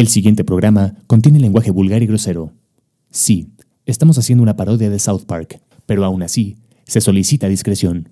[0.00, 2.54] El siguiente programa contiene lenguaje vulgar y grosero.
[3.10, 3.50] Sí,
[3.84, 6.56] estamos haciendo una parodia de South Park, pero aún así,
[6.86, 8.08] se solicita discreción.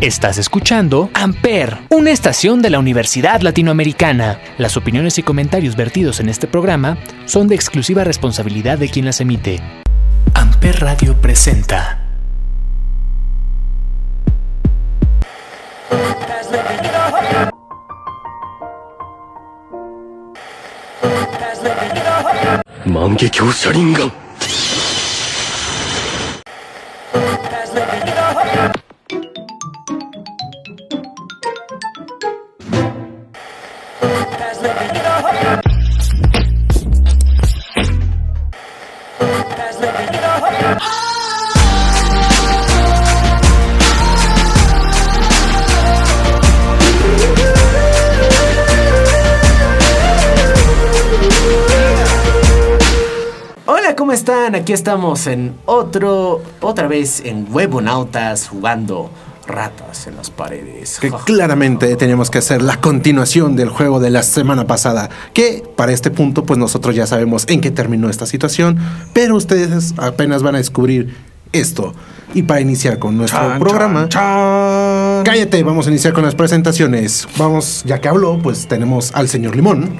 [0.00, 4.38] Estás escuchando Amper, una estación de la Universidad Latinoamericana.
[4.56, 9.20] Las opiniones y comentarios vertidos en este programa son de exclusiva responsabilidad de quien las
[9.20, 9.60] emite.
[10.34, 12.03] Amper Radio presenta.
[22.86, 24.23] Hola, ¿cómo
[54.44, 54.60] están?
[54.60, 59.10] Aquí estamos en otro, otra vez en Webonautas jugando
[59.46, 60.98] ratas en las paredes.
[61.00, 65.92] que claramente teníamos que hacer la continuación del juego de la semana pasada, que para
[65.92, 68.78] este punto pues nosotros ya sabemos en qué terminó esta situación,
[69.14, 71.14] pero ustedes apenas van a descubrir
[71.52, 71.94] esto.
[72.34, 75.24] Y para iniciar con nuestro Chan, programa, chan, chan.
[75.24, 77.28] cállate, vamos a iniciar con las presentaciones.
[77.38, 79.90] Vamos, ya que habló, pues tenemos al señor Limón.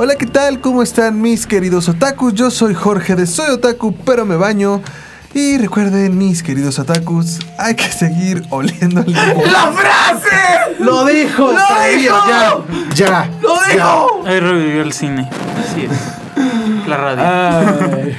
[0.00, 0.60] Hola, ¿qué tal?
[0.60, 2.32] ¿Cómo están mis queridos otakus?
[2.32, 4.80] Yo soy Jorge de Soy Otaku, pero me baño.
[5.34, 9.52] Y recuerden, mis queridos otakus, hay que seguir oliendo el limón.
[9.52, 10.78] ¡La frase!
[10.78, 11.50] ¡Lo dijo!
[11.50, 12.16] ¡Lo sabía, dijo!
[12.94, 12.94] ¡Ya!
[12.94, 13.30] ¡Ya!
[13.42, 14.22] ¡Lo dijo!
[14.24, 15.28] Ahí revivió el cine.
[15.58, 16.86] Así es.
[16.86, 18.12] La radio.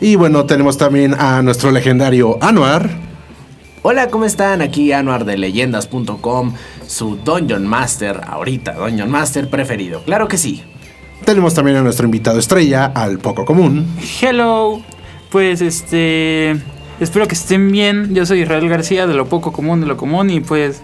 [0.00, 2.90] Y bueno, tenemos también a nuestro legendario Anuar.
[3.82, 4.60] Hola, ¿cómo están?
[4.60, 6.52] Aquí Anuar de leyendas.com,
[6.86, 10.02] su Dungeon Master, ahorita Dungeon Master preferido.
[10.04, 10.62] Claro que sí.
[11.24, 13.86] Tenemos también a nuestro invitado estrella, al poco común.
[14.20, 14.82] Hello.
[15.30, 16.56] Pues este.
[16.98, 18.14] Espero que estén bien.
[18.14, 20.82] Yo soy Israel García de lo poco común de lo común y pues.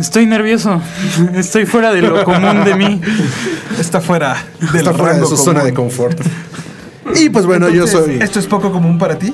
[0.00, 0.80] Estoy nervioso.
[1.34, 3.00] Estoy fuera de lo común de mí.
[3.78, 5.44] Está fuera del Está fuera de su común.
[5.44, 6.20] zona de confort.
[7.14, 8.18] Y pues bueno, yo soy.
[8.20, 9.32] ¿Esto es poco común para ti?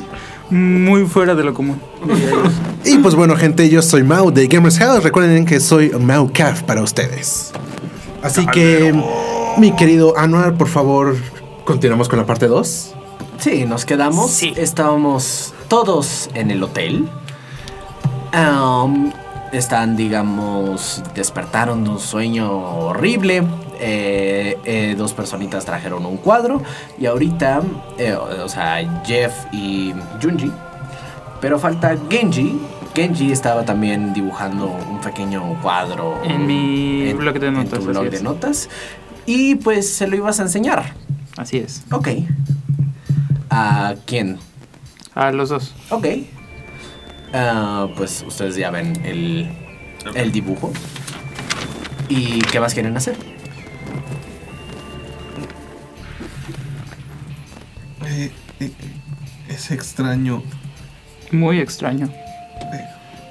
[0.52, 1.80] Muy fuera de lo común.
[2.84, 5.02] Y pues bueno, gente, yo soy Mau de Gamers House.
[5.02, 7.52] Recuerden que soy Mau Caf para ustedes.
[8.22, 8.92] Así que,
[9.56, 11.16] mi querido Anuar, por favor,
[11.64, 12.94] continuamos con la parte 2.
[13.38, 14.30] Sí, nos quedamos.
[14.30, 14.52] Sí.
[14.54, 17.08] Estábamos todos en el hotel.
[19.52, 23.42] Están, digamos, despertaron de un sueño horrible.
[23.84, 26.62] Eh, eh, dos personitas trajeron un cuadro.
[26.98, 27.62] Y ahorita,
[27.98, 30.52] eh, o sea, Jeff y Junji.
[31.40, 32.60] Pero falta Genji.
[32.94, 36.22] Genji estaba también dibujando un pequeño cuadro.
[36.22, 38.22] En mi blog de en notas, tu blog de es.
[38.22, 38.68] notas.
[39.26, 40.94] Y pues se lo ibas a enseñar.
[41.36, 41.82] Así es.
[41.90, 42.08] Ok.
[43.50, 44.38] ¿A quién?
[45.14, 45.74] A los dos.
[45.90, 46.06] Ok.
[47.34, 49.50] Ah, pues ustedes ya ven el,
[50.14, 50.70] el dibujo.
[52.08, 53.16] ¿Y qué más quieren hacer?
[58.06, 58.30] Eh,
[58.60, 58.70] eh,
[59.48, 60.42] es extraño.
[61.30, 62.06] Muy extraño.
[62.72, 62.84] Eh,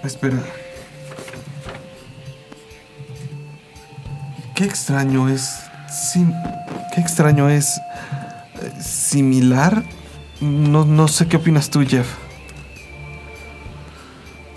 [0.03, 0.37] espera.
[4.55, 5.49] Qué extraño es.
[5.89, 6.33] sim-
[6.93, 7.77] qué extraño es.
[8.61, 9.83] eh, similar.
[10.39, 12.07] No, no sé qué opinas tú, Jeff.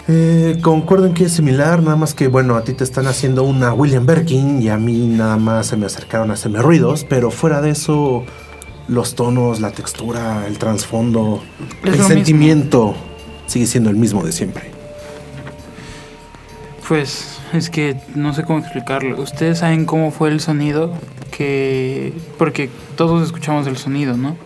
[0.06, 3.42] Eh, concuerdo en que es similar, nada más que, bueno, a ti te están haciendo
[3.44, 7.30] una William Birkin y a mí nada más se me acercaron a hacerme ruidos, pero
[7.30, 8.24] fuera de eso,
[8.88, 11.42] los tonos, la textura, el trasfondo,
[11.84, 12.94] el sentimiento
[13.46, 14.70] sigue siendo el mismo de siempre.
[16.86, 19.20] Pues es que no sé cómo explicarlo.
[19.20, 20.92] Ustedes saben cómo fue el sonido
[21.30, 22.12] que...
[22.38, 24.36] Porque todos escuchamos el sonido, ¿no?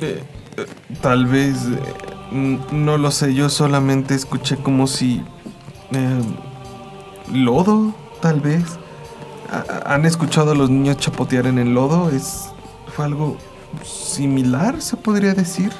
[0.00, 0.22] Eh,
[0.56, 0.66] eh,
[1.00, 1.56] tal vez.
[1.66, 5.22] eh, no lo sé, yo solamente escuché como si.
[5.92, 6.20] eh,
[7.32, 8.64] lodo, tal vez.
[9.84, 12.10] ¿Han escuchado a los niños chapotear en el lodo?
[12.10, 12.50] Es.
[12.94, 13.36] Fue algo
[13.84, 15.70] similar, se podría decir.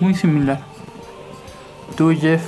[0.00, 0.60] Muy similar.
[1.96, 2.42] Tú, Jeff.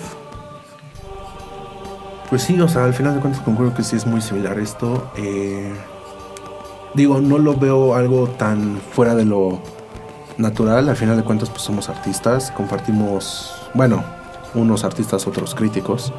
[2.29, 5.11] Pues sí, o sea, al final de cuentas concuerdo que sí es muy similar esto.
[5.17, 5.73] eh,
[6.94, 9.61] Digo, no lo veo algo tan fuera de lo
[10.38, 10.88] natural.
[10.88, 12.50] Al final de cuentas, pues somos artistas.
[12.52, 14.02] Compartimos, bueno,
[14.55, 16.12] unos artistas, otros críticos.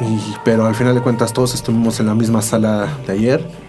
[0.00, 3.63] Y- pero al final de cuentas todos estuvimos en la misma sala de ayer.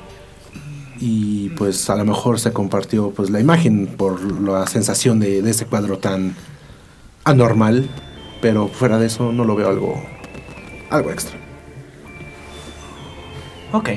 [1.07, 5.51] Y pues a lo mejor se compartió pues la imagen por la sensación de, de
[5.51, 6.33] ese cuadro tan
[7.23, 7.87] anormal.
[8.41, 10.03] Pero fuera de eso no lo veo algo,
[10.89, 11.37] algo extra.
[13.71, 13.89] Ok.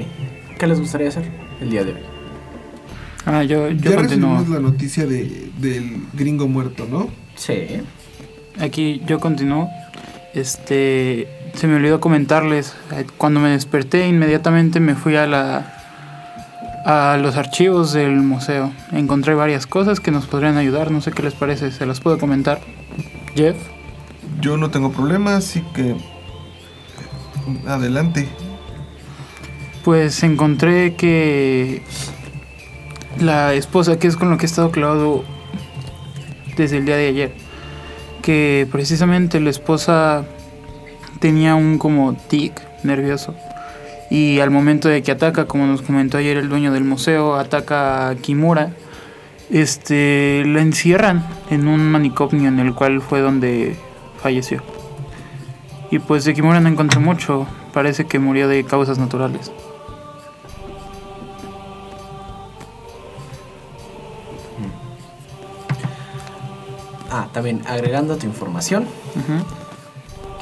[0.58, 1.24] ¿Qué les gustaría hacer
[1.62, 2.00] el día de hoy?
[3.24, 4.36] Ah, yo, yo ya continúo.
[4.36, 7.08] recibimos la noticia de, del gringo muerto, ¿no?
[7.36, 7.80] Sí.
[8.60, 9.70] Aquí yo continúo.
[10.34, 12.74] Este, se me olvidó comentarles.
[13.16, 15.77] Cuando me desperté, inmediatamente me fui a la
[16.84, 18.72] a los archivos del museo.
[18.92, 20.90] Encontré varias cosas que nos podrían ayudar.
[20.90, 21.70] No sé qué les parece.
[21.72, 22.60] Se las puedo comentar.
[23.34, 23.56] Jeff.
[24.40, 25.96] Yo no tengo problema, así que...
[27.66, 28.28] Adelante.
[29.84, 31.82] Pues encontré que
[33.20, 35.24] la esposa, que es con lo que he estado clavado
[36.56, 37.32] desde el día de ayer,
[38.22, 40.24] que precisamente la esposa
[41.20, 43.34] tenía un como tic nervioso
[44.10, 48.08] y al momento de que ataca, como nos comentó ayer el dueño del museo, ataca
[48.08, 48.72] a Kimura,
[49.50, 53.76] este, la encierran en un manicomio en el cual fue donde
[54.20, 54.62] falleció.
[55.90, 59.52] Y pues de Kimura no encontré mucho, parece que murió de causas naturales.
[67.10, 68.86] Ah, también agregando tu información.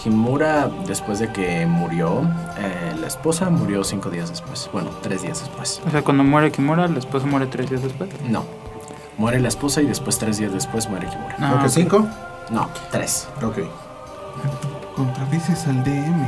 [0.03, 2.21] Kimura, después de que murió,
[2.59, 4.69] eh, la esposa murió cinco días después.
[4.73, 5.81] Bueno, tres días después.
[5.87, 8.11] O sea, cuando muere Kimura, la esposa muere tres días después.
[8.29, 8.45] No.
[9.19, 11.37] Muere la esposa y después, tres días después, muere Kimura.
[11.41, 11.73] Ah, Creo que ok.
[11.73, 12.07] cinco.
[12.51, 13.27] No, tres.
[13.43, 13.59] Ok.
[14.95, 16.27] Contradices al DM.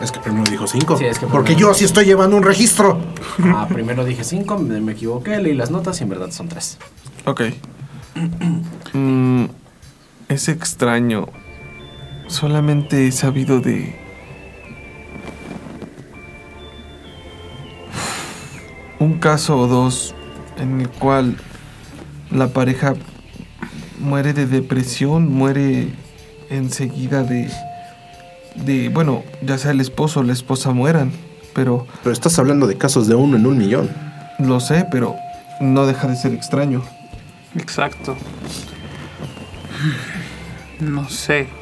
[0.00, 0.96] Es que primero dijo cinco.
[0.96, 2.98] Sí, es que Porque yo sí estoy llevando un registro.
[3.54, 6.78] Ah, primero dije cinco, me, me equivoqué, leí las notas y en verdad son tres.
[7.24, 7.42] Ok.
[8.94, 9.46] Mm,
[10.28, 11.26] es extraño.
[12.32, 13.94] Solamente he sabido de...
[18.98, 20.14] Un caso o dos
[20.56, 21.36] en el cual
[22.30, 22.94] la pareja
[23.98, 25.88] muere de depresión, muere
[26.48, 27.50] enseguida de...
[28.56, 31.12] de bueno, ya sea el esposo o la esposa mueran,
[31.54, 33.90] pero Pero estás hablando de casos de uno en un millón.
[34.38, 35.16] lo sé, pero
[35.60, 36.82] no deja de ser extraño.
[37.56, 38.16] Exacto.
[40.80, 41.61] No sé.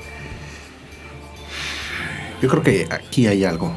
[2.41, 3.73] Yo creo que aquí hay algo.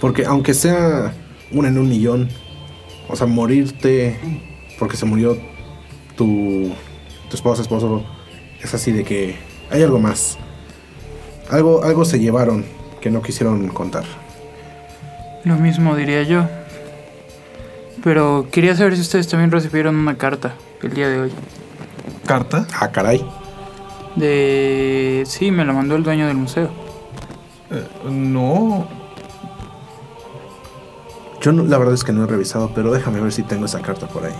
[0.00, 1.12] Porque aunque sea
[1.50, 2.28] una en un millón,
[3.08, 4.18] o sea, morirte
[4.78, 5.36] porque se murió
[6.16, 6.72] tu,
[7.28, 8.04] tu esposa, esposo,
[8.62, 9.36] es así de que
[9.70, 10.38] hay algo más.
[11.50, 12.64] Algo, algo se llevaron
[13.00, 14.04] que no quisieron contar.
[15.44, 16.46] Lo mismo diría yo.
[18.04, 21.32] Pero quería saber si ustedes también recibieron una carta el día de hoy.
[22.26, 22.66] ¿Carta?
[22.78, 23.24] Ah, caray.
[24.16, 25.24] De...
[25.26, 26.70] Sí, me la mandó el dueño del museo.
[27.70, 28.86] Eh, no.
[31.40, 33.80] Yo no- la verdad es que no he revisado, pero déjame ver si tengo esa
[33.80, 34.34] carta por ahí.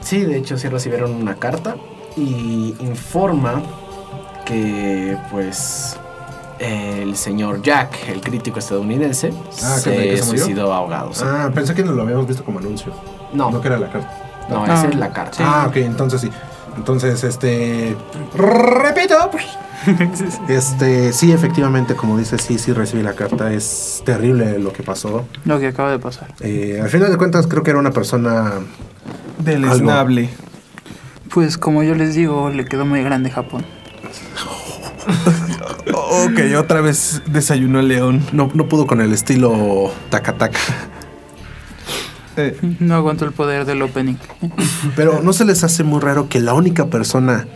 [0.00, 1.76] Sí, de hecho sí recibieron una carta
[2.16, 3.62] y informa
[4.44, 5.96] que pues
[6.58, 9.32] el señor Jack, el crítico estadounidense,
[9.62, 11.14] Ah, ¿que- se, que se suicidó ahogado.
[11.14, 11.22] sí.
[11.24, 12.92] Ah, pensé que no lo habíamos visto como anuncio.
[13.32, 14.10] no, No no, que era la carta.
[14.48, 15.36] esa Ah, es la carta.
[15.36, 15.42] sí.
[15.46, 16.30] Ah, ok, entonces sí.
[16.80, 17.94] Entonces, este.
[18.34, 19.30] Repito.
[20.48, 23.50] Este, sí, efectivamente, como dice, sí, sí recibí la carta.
[23.50, 25.24] Es terrible lo que pasó.
[25.46, 26.28] Lo que acaba de pasar.
[26.40, 28.52] Eh, al final de cuentas, creo que era una persona.
[29.38, 30.28] Deleznable.
[31.32, 33.64] Pues como yo les digo, le quedó muy grande Japón.
[35.92, 38.22] Ok, otra vez desayunó el león.
[38.32, 40.58] No, no pudo con el estilo taca-taca.
[42.48, 44.16] Eh, No aguanto el poder del opening.
[44.96, 47.46] Pero ¿no se les hace muy raro que la única persona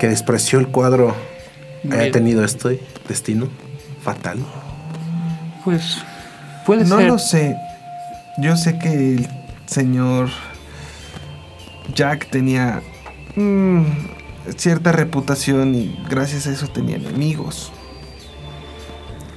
[0.00, 1.14] que despreció el cuadro
[1.90, 3.48] haya tenido este destino
[4.02, 4.38] fatal?
[5.64, 5.98] Pues
[6.66, 7.06] puede no ser.
[7.08, 7.56] lo sé.
[8.38, 9.28] Yo sé que el
[9.66, 10.28] señor
[11.94, 12.82] Jack tenía
[13.36, 13.82] mm,
[14.56, 17.72] cierta reputación y gracias a eso tenía enemigos.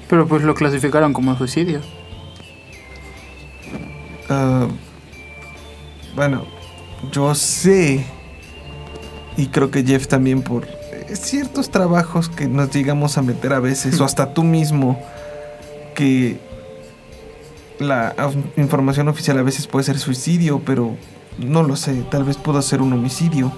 [0.09, 1.81] Pero pues lo clasificaron como suicidio.
[4.29, 4.67] Ah,
[6.15, 6.45] bueno,
[7.11, 8.05] yo sé,
[9.37, 10.67] y creo que Jeff también por
[11.13, 14.99] ciertos trabajos que nos llegamos a meter a veces, o hasta tú mismo,
[15.93, 16.39] que
[17.79, 18.15] la
[18.57, 20.95] información oficial a veces puede ser suicidio, pero
[21.37, 23.51] no lo sé, tal vez pudo ser un homicidio.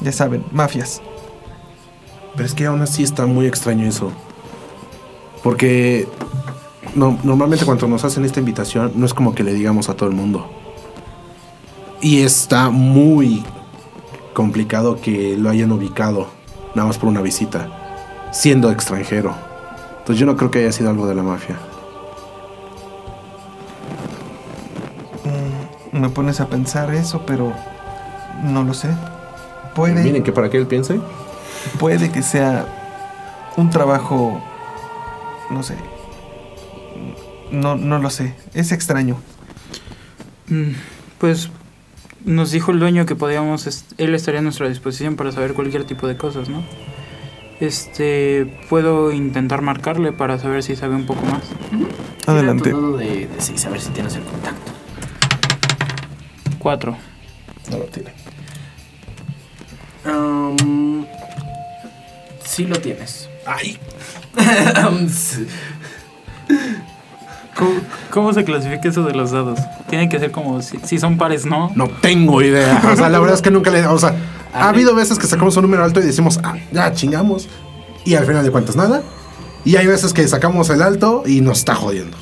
[0.00, 1.02] Ya saben, mafias.
[2.34, 4.12] Pero es que aún así está muy extraño eso.
[5.42, 6.06] Porque
[6.94, 10.08] no- normalmente cuando nos hacen esta invitación no es como que le digamos a todo
[10.08, 10.48] el mundo.
[12.02, 13.44] Y está muy
[14.34, 16.28] complicado que lo hayan ubicado
[16.74, 17.68] nada más por una visita,
[18.32, 19.34] siendo extranjero.
[19.98, 21.56] Entonces yo no creo que haya sido algo de la mafia.
[25.92, 27.52] Me pones a pensar eso, pero
[28.44, 28.88] no lo sé.
[29.74, 31.00] Puede, Miren que para que él piense.
[31.78, 32.64] puede que sea
[33.56, 34.40] un trabajo,
[35.50, 35.76] no sé.
[37.50, 38.34] No, no lo sé.
[38.54, 39.16] Es extraño.
[40.48, 40.70] Mm,
[41.18, 41.50] Pues
[42.24, 45.84] nos dijo el dueño que podíamos, est- él estaría a nuestra disposición para saber cualquier
[45.84, 46.62] tipo de cosas, ¿no?
[47.60, 51.42] Este, puedo intentar marcarle para saber si sabe un poco más.
[52.26, 52.70] Adelante.
[52.70, 53.28] De,
[53.70, 54.72] ver si tienes el contacto.
[56.58, 56.96] Cuatro.
[57.70, 58.10] No lo tiene.
[60.06, 61.04] Um,
[62.44, 63.28] sí lo tienes.
[63.46, 63.78] ¡Ay!
[67.60, 67.72] ¿Cómo,
[68.10, 69.60] cómo se clasifica eso de los dados?
[69.88, 71.70] Tiene que ser como si, si son pares, ¿no?
[71.74, 72.82] No tengo idea.
[72.90, 73.86] O sea, la verdad es que nunca le.
[73.86, 74.14] O sea,
[74.52, 77.48] ha habido veces que sacamos un número alto y decimos, ah, ya chingamos.
[78.04, 79.02] Y al final de cuentas, nada.
[79.64, 82.16] Y hay veces que sacamos el alto y nos está jodiendo.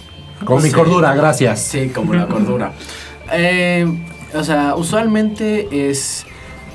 [0.45, 1.61] Con mi cordura, gracias.
[1.61, 2.73] Sí, como la cordura.
[3.33, 3.87] Eh,
[4.35, 6.27] o sea, usualmente es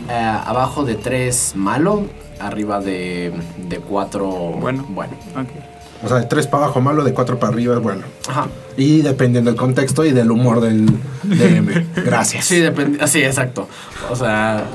[0.09, 2.05] eh, abajo de 3 malo,
[2.39, 4.85] arriba de, de 4 Bueno.
[4.89, 5.13] bueno.
[5.35, 5.72] Ok.
[6.03, 8.03] O sea, de tres para abajo malo, de cuatro para arriba es bueno.
[8.27, 8.47] Ajá.
[8.75, 10.85] Y dependiendo del contexto y del humor del
[11.23, 11.85] DM.
[12.03, 12.45] Gracias.
[12.45, 13.07] Sí, depende.
[13.07, 13.67] Sí, exacto.
[14.09, 14.65] O sea,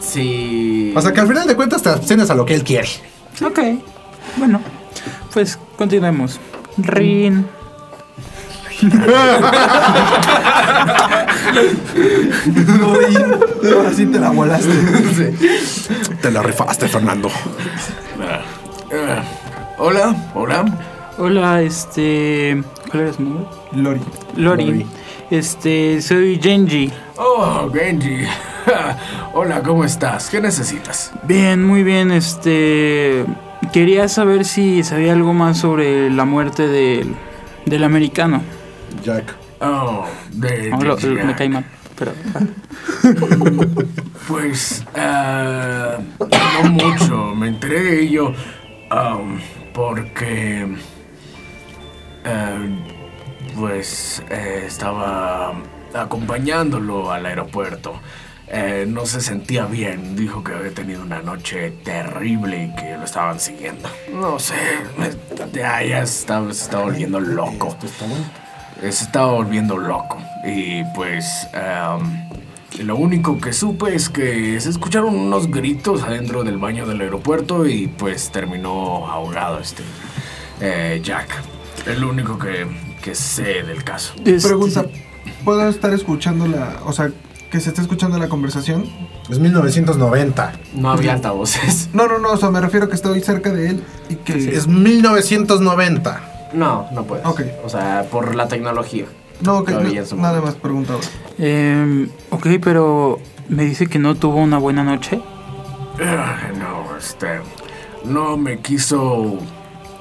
[0.00, 0.92] sí.
[0.96, 2.88] O sea, que al final de cuentas te abstienes a lo que él quiere.
[3.44, 3.60] Ok.
[4.36, 4.60] Bueno,
[5.32, 6.40] pues continuemos.
[6.78, 7.46] Rin.
[13.86, 15.34] Así te la volaste.
[16.20, 17.30] Te la rifaste, Fernando.
[19.78, 20.64] Hola, hola.
[21.18, 22.62] Hola, este.
[22.90, 23.44] ¿Cuál era su nombre?
[23.72, 24.00] Lori.
[24.36, 24.64] Lori.
[24.66, 24.86] Lori.
[25.30, 26.92] Este, soy Genji.
[27.16, 28.24] Oh, Genji.
[29.34, 30.28] hola, ¿cómo estás?
[30.30, 31.12] ¿Qué necesitas?
[31.24, 32.10] Bien, muy bien.
[32.12, 33.24] Este.
[33.72, 37.14] Quería saber si sabía algo más sobre la muerte del,
[37.66, 38.42] del americano.
[39.02, 39.34] Jack.
[39.60, 40.70] Oh, de.
[40.70, 41.36] Lo- lo- me Jack.
[41.38, 41.64] cae mal.
[41.96, 42.12] Pero.
[44.26, 45.98] Pues, eh,
[46.62, 47.34] no mucho.
[47.34, 48.32] Me enteré de ello
[49.72, 50.66] porque,
[52.24, 52.84] eh,
[53.56, 55.52] pues, eh, estaba
[55.94, 58.00] acompañándolo al aeropuerto.
[58.46, 60.16] Eh, no se sentía bien.
[60.16, 63.88] Dijo que había tenido una noche terrible y que lo estaban siguiendo.
[64.12, 64.54] No sé,
[65.52, 67.76] ya, ya estaba, se estaba volviendo loco.
[68.80, 70.18] Se estaba volviendo loco.
[70.44, 71.48] Y pues,
[72.82, 77.66] lo único que supe es que se escucharon unos gritos adentro del baño del aeropuerto
[77.66, 79.82] y pues terminó ahogado este
[80.60, 81.28] eh, Jack.
[81.86, 82.66] Es lo único que,
[83.02, 84.14] que sé del caso.
[84.24, 84.86] Este, Pregunta,
[85.44, 86.80] ¿puedo estar escuchando la...
[86.86, 87.10] O sea,
[87.50, 88.90] que se esté escuchando la conversación?
[89.30, 90.52] Es 1990.
[90.74, 91.90] No había altavoces.
[91.92, 94.56] No, no, no, o sea, me refiero que estoy cerca de él y que...
[94.56, 96.50] Es 1990.
[96.54, 97.24] No, no puedes.
[97.24, 97.42] Ok.
[97.64, 99.06] O sea, por la tecnología.
[99.40, 101.00] No, en su nada más preguntaba.
[101.38, 103.18] em, ok, pero.
[103.48, 105.20] Me dice que no tuvo una buena noche.
[106.00, 107.40] Ah, No, este.
[108.04, 109.38] No me quiso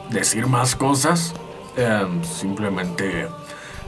[0.10, 1.34] decir más cosas.
[1.76, 3.28] Em, simplemente.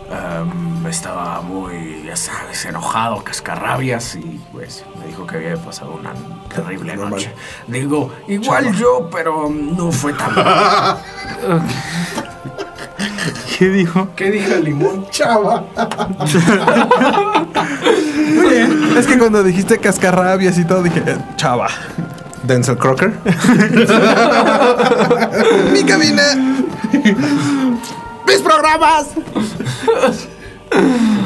[0.10, 4.16] em, estaba muy, ya sabes, enojado, cascarrabias.
[4.18, 6.14] Y pues me dijo que había pasado una
[6.54, 7.12] terrible Normal.
[7.12, 7.34] noche.
[7.68, 10.32] Digo, igual yo, pero no fue tan.
[13.58, 14.10] ¿Qué dijo?
[14.16, 15.08] ¿Qué dijo el limón?
[15.10, 15.64] Chava.
[18.98, 21.68] Es que cuando dijiste cascarrabias y todo, dije, eh, chava.
[22.44, 23.12] Denzel Crocker.
[25.74, 26.24] ¡Mi cabina!
[28.28, 29.08] ¡Mis programas!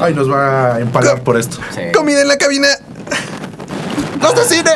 [0.02, 1.58] Ay, nos va a empalar por esto.
[1.74, 1.82] Sí.
[1.94, 2.68] ¡Comida en la cabina!
[4.22, 4.72] ¡Los de cine!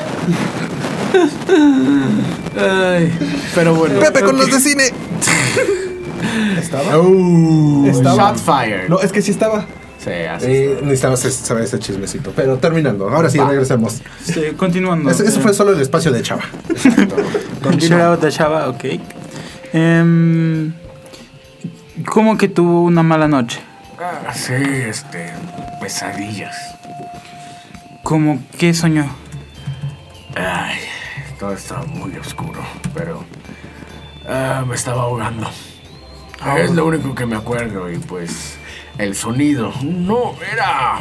[2.57, 3.13] Ay,
[3.55, 3.99] pero bueno.
[3.99, 4.91] ¡Pepe con los de cine!
[6.57, 6.99] ¿Estaba?
[6.99, 8.89] Uh, Shot fire.
[8.89, 9.65] No, es que sí estaba.
[10.03, 12.33] Sí, así Eh, necesitamos saber ese chismecito.
[12.35, 13.09] Pero terminando.
[13.09, 14.01] Ahora sí, regresemos.
[14.27, 15.09] Este, continuando.
[15.09, 16.43] Ese, ese Eh, fue solo el espacio de Chava.
[18.09, 18.83] Out a Chava, ok.
[19.71, 20.73] Em,
[22.05, 23.61] ¿Cómo que tuvo una mala noche?
[23.99, 25.31] Ah, sí, este.
[25.79, 26.55] Pesadillas.
[28.03, 29.07] ¿Cómo que soñó?
[30.35, 30.77] Ay,
[31.39, 32.59] todo estaba muy oscuro,
[32.93, 33.23] pero
[34.27, 35.47] ah, me estaba ahogando.
[36.57, 38.57] Es lo único que me acuerdo y pues
[38.97, 40.99] el sonido no era,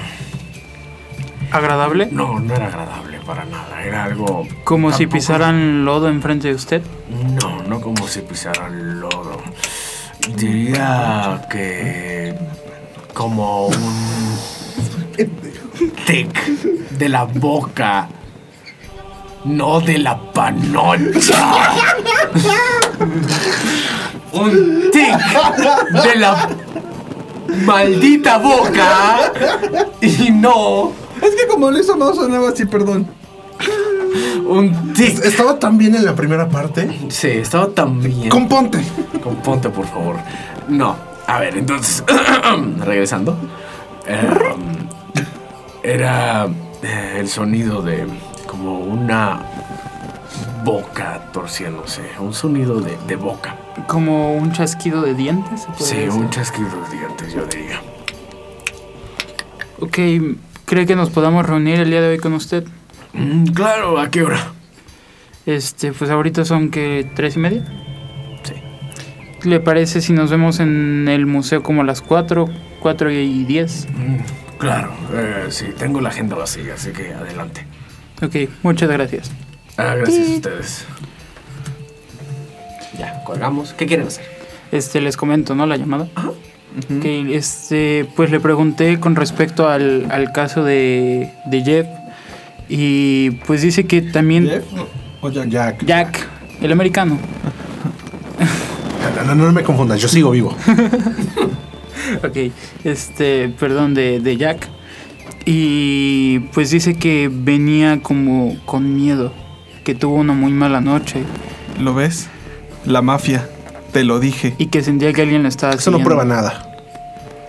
[1.51, 2.09] ¿Agradable?
[2.11, 3.83] no, no era agradable para nada.
[3.85, 6.83] Era algo ¿Como si pisaran lodo enfrente de usted?
[7.41, 9.43] No, no como si pisaran lodo.
[10.37, 12.35] Diría que
[13.13, 15.17] como un
[16.07, 16.33] tic
[16.91, 18.09] de la boca,
[19.45, 21.73] no de la panocha.
[24.33, 25.19] Un tic
[26.05, 26.49] de la
[27.67, 29.33] maldita boca
[30.01, 33.07] y no Es que como lo hizo no sonaba así, perdón.
[34.47, 35.25] un tic.
[35.25, 36.89] Estaba tan bien en la primera parte.
[37.09, 38.29] Sí, estaba tan bien.
[38.29, 38.81] Componte.
[39.23, 40.17] Componte, por favor.
[40.69, 40.97] No.
[41.27, 42.03] A ver, entonces,
[42.81, 43.37] regresando.
[44.07, 44.29] Eh,
[45.85, 46.49] era
[47.17, 48.07] el sonido de
[48.53, 49.41] como una
[50.63, 52.03] boca torciéndose.
[52.21, 53.57] Un sonido de, de boca.
[53.87, 55.63] Como un chasquido de dientes.
[55.63, 56.11] ¿se podría Sí, decir?
[56.21, 57.81] un chasquido de dientes, yo diría.
[59.81, 59.99] Ok,
[60.67, 62.65] ¿cree que nos podamos reunir el día de hoy con usted?
[63.15, 64.53] Mm, claro, ¿a qué hora?
[65.47, 67.65] Este, pues ahorita son que tres y media.
[68.45, 68.55] Sí.
[69.49, 72.49] ¿Le parece si nos vemos en el museo como a las cuatro,
[72.81, 73.89] cuatro y diez?
[73.97, 77.67] Mm, claro, eh, sí, tengo la agenda vacía, así que adelante.
[78.23, 79.31] Ok, muchas gracias.
[79.77, 80.85] Ah, gracias a ustedes.
[82.99, 83.73] Ya, colgamos.
[83.75, 84.25] ¿Qué quieren hacer?
[84.71, 85.67] Este, les comento, ¿no?
[85.67, 86.09] La llamada.
[87.03, 91.87] Que, este, pues le pregunté con respecto al, al caso de, de Jeff.
[92.69, 94.65] Y pues dice que también ¿Jeff
[95.21, 95.49] o Jack?
[95.49, 95.85] Jack.
[95.85, 96.27] Jack,
[96.61, 97.19] el americano.
[99.27, 100.57] No, no, no me confundas, yo sigo vivo.
[102.25, 102.53] Ok,
[102.85, 104.69] este, perdón, de, de Jack.
[105.45, 109.33] Y pues dice que venía como con miedo,
[109.85, 111.25] que tuvo una muy mala noche
[111.79, 112.29] ¿Lo ves?
[112.85, 113.49] La mafia.
[113.93, 114.55] Te lo dije.
[114.59, 116.69] y que sentía que alguien le estaba Eso no prueba nada.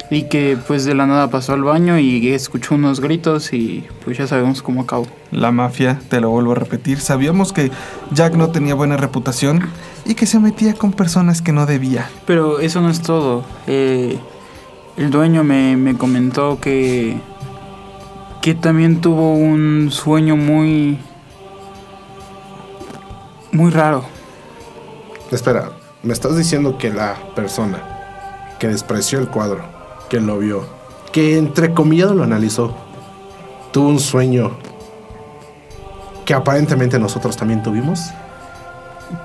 [0.10, 4.18] Y que pues de la nada pasó al baño y escuchó unos gritos y pues
[4.18, 5.08] ya sabemos cómo acabó.
[5.32, 7.00] La mafia, te lo vuelvo a repetir.
[7.00, 7.72] Sabíamos que
[8.12, 9.70] Jack no tenía buena reputación
[10.06, 12.10] y que se metía con personas que no debía.
[12.28, 13.46] Pero eso no es todo.
[13.66, 14.20] Eh,
[14.98, 17.18] el dueño me, me comentó que,
[18.44, 21.00] que también tuvo un sueño muy,
[23.54, 24.04] muy raro.
[25.32, 25.72] Espera,
[26.04, 27.78] me estás diciendo que la persona
[28.60, 29.64] que despreció el cuadro,
[30.10, 30.66] que lo vio,
[31.14, 32.76] que entre comillas lo analizó,
[33.72, 34.52] tuvo un sueño
[36.26, 38.12] que aparentemente nosotros también tuvimos.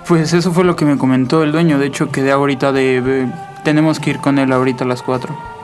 [0.07, 1.81] Pues eso fue lo que me comentó el dueño.
[1.81, 3.29] De hecho, quedé ahorita de...
[3.65, 5.58] tenemos que ir con él ahorita a las 4.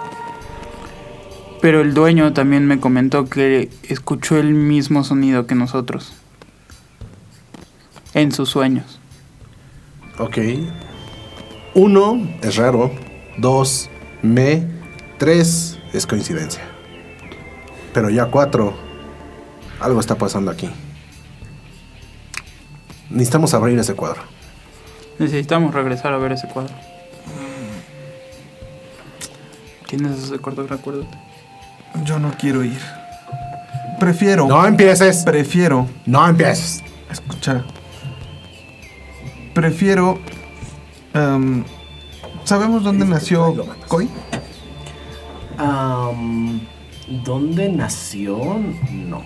[1.64, 6.12] Pero el dueño también me comentó que escuchó el mismo sonido que nosotros.
[8.12, 9.00] En sus sueños.
[10.18, 10.36] Ok.
[11.72, 12.90] Uno, es raro.
[13.38, 13.88] Dos,
[14.20, 14.68] me.
[15.16, 16.62] Tres, es coincidencia.
[17.94, 18.74] Pero ya cuatro,
[19.80, 20.68] algo está pasando aquí.
[23.08, 24.20] Necesitamos abrir ese cuadro.
[25.18, 26.74] Necesitamos regresar a ver ese cuadro.
[29.88, 30.66] ¿Tienes ese cuadro?
[30.66, 31.33] Recuérdate.
[32.02, 32.80] Yo no quiero ir.
[34.00, 34.46] Prefiero.
[34.46, 35.22] No empieces.
[35.24, 35.86] Prefiero.
[36.06, 36.82] No empieces.
[37.10, 37.64] Escucha.
[39.54, 40.18] Prefiero.
[41.14, 41.64] em,
[42.44, 43.54] ¿Sabemos dónde nació
[43.88, 44.08] Koi?
[47.24, 48.58] ¿Dónde nació?
[48.90, 49.22] No.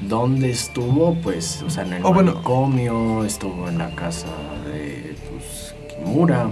[0.00, 1.14] ¿Dónde estuvo?
[1.16, 2.32] Pues, o sea, en el Oh, bueno.
[2.32, 4.28] manicomio, estuvo en la casa
[4.66, 6.48] de pues, Kimura.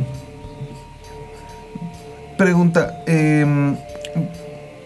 [2.36, 3.02] Pregunta.
[3.06, 3.76] em,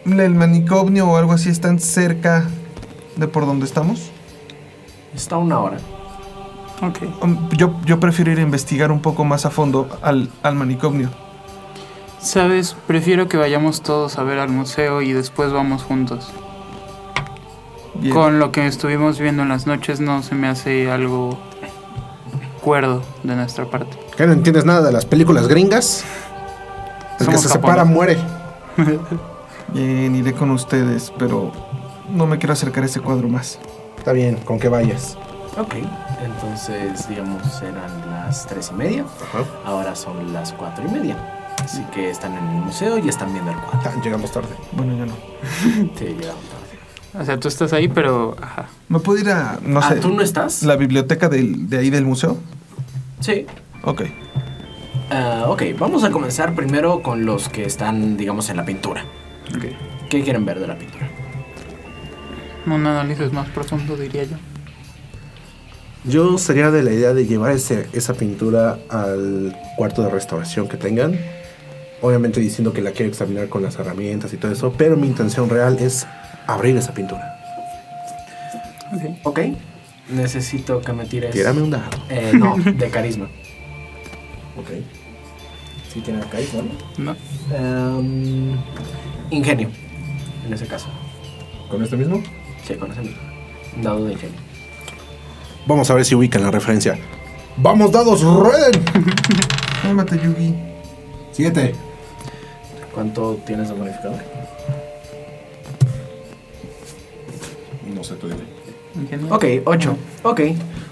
[0.05, 2.47] ¿El manicomio o algo así están cerca
[3.17, 4.11] de por donde estamos?
[5.15, 5.79] Está a una hora.
[6.83, 6.99] Ok.
[7.23, 11.11] Um, Yo, yo prefiero ir a investigar un poco más a fondo al, al manicomio.
[12.21, 16.31] Sabes, prefiero que vayamos todos a ver al museo y después vamos juntos.
[17.95, 18.15] Bien.
[18.15, 21.39] Con lo que estuvimos viendo en las noches no se me hace algo
[22.63, 23.99] cuerdo de nuestra parte.
[24.17, 26.05] ¿Qué no entiendes nada de las películas gringas?
[27.19, 28.19] El que se separa muere.
[29.73, 31.53] Bien, iré con ustedes, pero
[32.13, 33.59] no me quiero acercar a ese cuadro más.
[33.99, 35.17] Está bien, con que vayas.
[35.59, 35.75] Ok.
[36.23, 39.05] Entonces, digamos, eran las tres y media.
[39.05, 39.45] Ajá.
[39.65, 41.17] Ahora son las cuatro y media.
[41.63, 43.81] Así que están en el museo y están viendo el cuadro.
[43.85, 44.49] Ah, llegamos tarde.
[44.73, 45.13] Bueno, ya no.
[45.99, 47.21] Sí, llegaron tarde.
[47.21, 48.37] O sea, tú estás ahí, pero...
[48.41, 48.67] Ajá.
[48.89, 50.63] ¿Me puedo ir a, no ah, sé, ¿tú no estás?
[50.63, 52.39] la biblioteca del- de ahí del museo?
[53.21, 53.47] Sí.
[53.85, 54.03] Ok.
[55.11, 59.05] Ah, ok, vamos a comenzar primero con los que están, digamos, en la pintura.
[60.09, 61.09] ¿Qué quieren ver de la pintura?
[62.67, 64.37] Un análisis más profundo, diría yo.
[66.05, 70.77] Yo sería de la idea de llevar ese- esa pintura al cuarto de restauración que
[70.77, 71.19] tengan.
[72.03, 75.51] Obviamente diciendo que la quiero examinar con las herramientas y todo eso, pero mi intención
[75.51, 76.07] real es
[76.47, 77.37] abrir esa pintura.
[78.95, 79.03] Ok.
[79.25, 79.41] Ok.
[80.11, 81.31] Necesito que me tires.
[81.33, 81.91] Tírame un dado.
[82.09, 83.29] Eh, no, de carisma.
[84.57, 84.69] Ok.
[85.93, 86.63] Sí tiene arcaísmo,
[86.99, 87.15] ¿no?
[87.15, 87.17] No.
[87.57, 88.53] Em,
[89.31, 89.69] ingenio,
[90.47, 90.89] en ese caso.
[91.71, 92.23] ¿Con este mismo?
[92.67, 93.19] Sí, con ese mismo.
[93.83, 94.39] Dado de ingenio.
[95.67, 96.99] Vamos a ver si ubican la referencia.
[97.57, 98.83] ¡Vamos, dados, rueden!
[99.83, 100.55] Cálmate, Yugi.
[101.33, 101.75] Siete.
[102.95, 104.19] ¿Cuánto tienes de bonificador?
[107.95, 108.41] No sé, tú dime.
[108.95, 109.35] Ingenio.
[109.35, 109.97] Ok, 8.
[110.25, 110.41] Ok.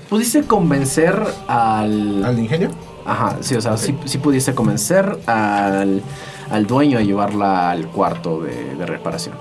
[0.09, 2.25] ¿Pudiste convencer al...
[2.25, 2.71] ¿Al de ingenio?
[3.05, 6.03] Ajá, sí, o sea, sí, sí pudiste convencer al,
[6.51, 9.35] al dueño a llevarla al cuarto de, de reparación.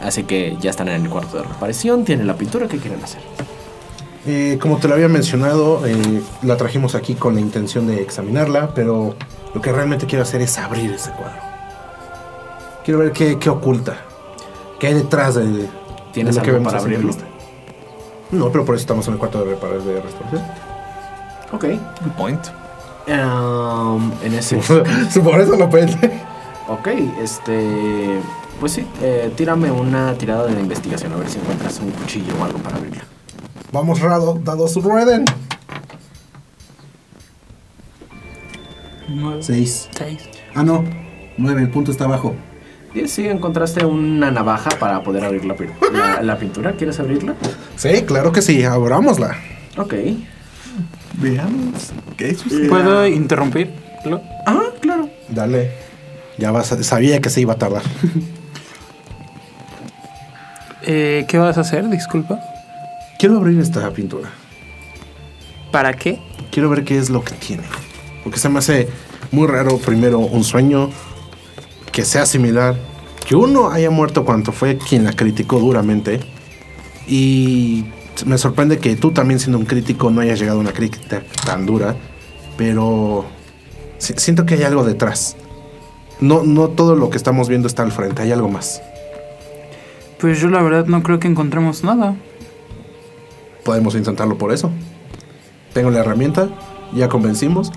[0.00, 3.20] Así que ya están en el cuarto de reparación, tienen la pintura que quieren hacer.
[4.26, 8.74] Eh, como te lo había mencionado, eh, la trajimos aquí con la intención de examinarla,
[8.74, 9.14] pero
[9.54, 11.40] lo que realmente quiero hacer es abrir ese cuadro.
[12.84, 13.96] Quiero ver qué, qué oculta,
[14.80, 15.68] qué hay detrás de, de
[16.12, 17.12] ¿Tienes lo que algo vemos para abrirlo?
[18.32, 20.42] No, pero por eso estamos en el cuarto de reparar de restauración.
[21.52, 21.64] Ok.
[22.02, 22.46] Good point.
[23.06, 24.56] Em, en ese...
[25.22, 26.20] por eso lo pensé.
[26.68, 26.88] ok,
[27.22, 28.20] este...
[28.58, 32.44] Pues sí, eh, tírame una tirada de investigación a ver si encuentras un cuchillo o
[32.44, 33.04] algo para abrirla.
[33.70, 35.24] Vamos, Rado, dados rueden.
[39.08, 39.42] Nueve.
[39.42, 39.88] Seis.
[39.96, 40.28] Seis.
[40.54, 40.84] Ah, no.
[41.36, 42.34] Nueve, el punto está abajo.
[42.94, 45.54] Y sí, encontraste una navaja para poder abrir la,
[45.92, 46.72] la- la pintura.
[46.72, 47.34] ¿Quieres abrirla?
[47.76, 49.36] Sí, claro que sí, abrámosla.
[49.76, 49.94] Ok.
[51.16, 51.90] Veamos.
[52.16, 52.68] ¿Qué sucede?
[52.68, 54.20] ¿Puedo interrumpirlo?
[54.46, 55.08] Ah, claro.
[55.28, 55.70] Dale.
[56.38, 57.82] Ya vas a- sabía que se iba a tardar.
[60.88, 61.88] Eh, ¿Qué vas a hacer?
[61.88, 62.38] Disculpa.
[63.18, 64.30] Quiero abrir esta pintura.
[65.72, 66.20] ¿Para qué?
[66.52, 67.64] Quiero ver qué es lo que tiene.
[68.22, 68.88] Porque se me hace
[69.32, 70.90] muy raro, primero, un sueño
[71.90, 72.76] que sea similar.
[73.26, 76.20] Que uno haya muerto cuando fue quien la criticó duramente.
[77.08, 77.86] Y
[78.24, 81.66] me sorprende que tú también siendo un crítico no hayas llegado a una crítica tan
[81.66, 81.94] dura.
[82.56, 83.24] Pero
[83.98, 85.36] si- siento que hay algo detrás.
[86.20, 88.80] No, no todo lo que estamos viendo está al frente, hay algo más.
[90.18, 92.14] Pues yo la verdad no creo que encontremos nada.
[93.64, 94.70] Podemos intentarlo por eso.
[95.74, 96.48] Tengo la herramienta,
[96.94, 97.70] ya convencimos.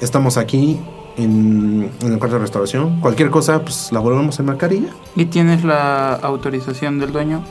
[0.00, 0.80] Estamos aquí
[1.16, 3.00] en, en el cuarto de restauración.
[3.00, 4.88] Cualquier cosa, pues la volvemos a enmarcar y ya.
[5.14, 7.44] ¿Y tienes la autorización del dueño?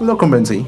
[0.00, 0.64] Lo convencí.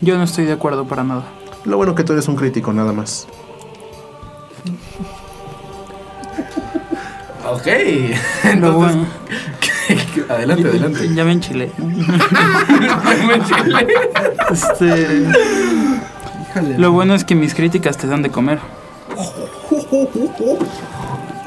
[0.00, 1.24] Yo no estoy de acuerdo para nada.
[1.64, 3.26] Lo bueno que tú eres un crítico, nada más.
[7.50, 7.66] Ok.
[7.66, 9.06] Lo Entonces, bueno,
[10.28, 11.14] adelante, adelante.
[11.14, 11.72] ya me enchilé.
[14.50, 15.26] este,
[16.76, 18.58] lo bueno es que mis críticas te dan de comer.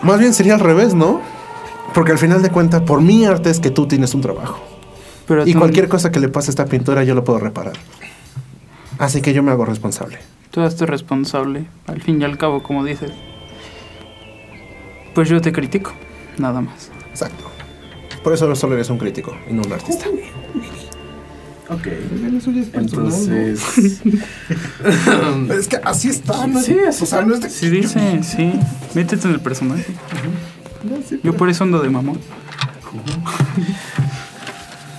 [0.01, 1.21] Más bien sería al revés, ¿no?
[1.93, 4.59] Porque al final de cuentas, por mi arte es que tú tienes un trabajo.
[5.27, 7.73] Pero Y cualquier cosa que le pase a esta pintura yo lo puedo reparar.
[9.01, 10.19] Así que yo me hago responsable.
[10.51, 13.11] tú eres responsable, al fin y al cabo, como dices.
[15.15, 15.91] Pues yo te critico,
[16.37, 16.91] nada más.
[17.09, 17.45] Exacto.
[18.23, 20.05] Por eso solo eres un crítico y no un artista.
[21.67, 21.87] Ok.
[22.11, 22.79] ¿no?
[22.79, 24.01] Entonces.
[25.49, 26.61] Es que así está, ¿no?
[26.61, 28.53] Sí, así O sea, no es de- Sí dice, sí.
[28.93, 29.85] Métete en el personaje.
[31.23, 32.19] Yo por eso ando de mamón.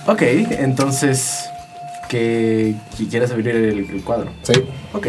[0.07, 1.45] ok, entonces.
[2.13, 4.29] Que que quieres abrir el, el cuadro.
[4.43, 4.53] Sí.
[4.93, 5.07] Ok.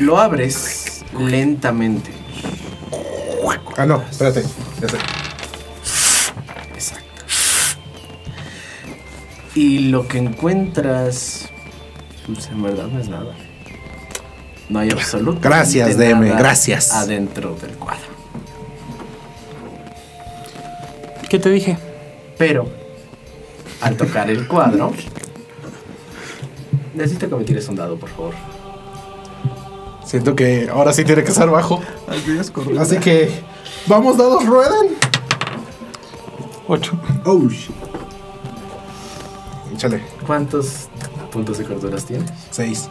[0.00, 2.10] Lo abres lentamente.
[3.76, 4.42] Ah, no, espérate.
[4.80, 4.96] Ya sé.
[6.74, 7.22] Exacto.
[9.54, 11.48] Y lo que encuentras.
[12.26, 13.36] Pues en verdad no es nada.
[14.68, 16.92] No hay absolutamente Gracias, DM, nada gracias.
[16.92, 18.08] Adentro del cuadro.
[21.30, 21.78] ¿Qué te dije?
[22.36, 22.68] Pero,
[23.80, 24.92] al tocar el cuadro.
[26.96, 28.34] Necesito que me tires un dado, por favor.
[30.02, 31.82] Siento que ahora sí tiene que ser bajo.
[32.78, 33.30] Así que.
[33.86, 34.86] Vamos, dados, ruedan.
[36.66, 36.98] Ocho.
[37.24, 37.74] Oh, shit.
[39.74, 40.02] Échale.
[40.26, 40.88] ¿Cuántos
[41.30, 42.30] puntos de corturas tienes?
[42.50, 42.88] Seis.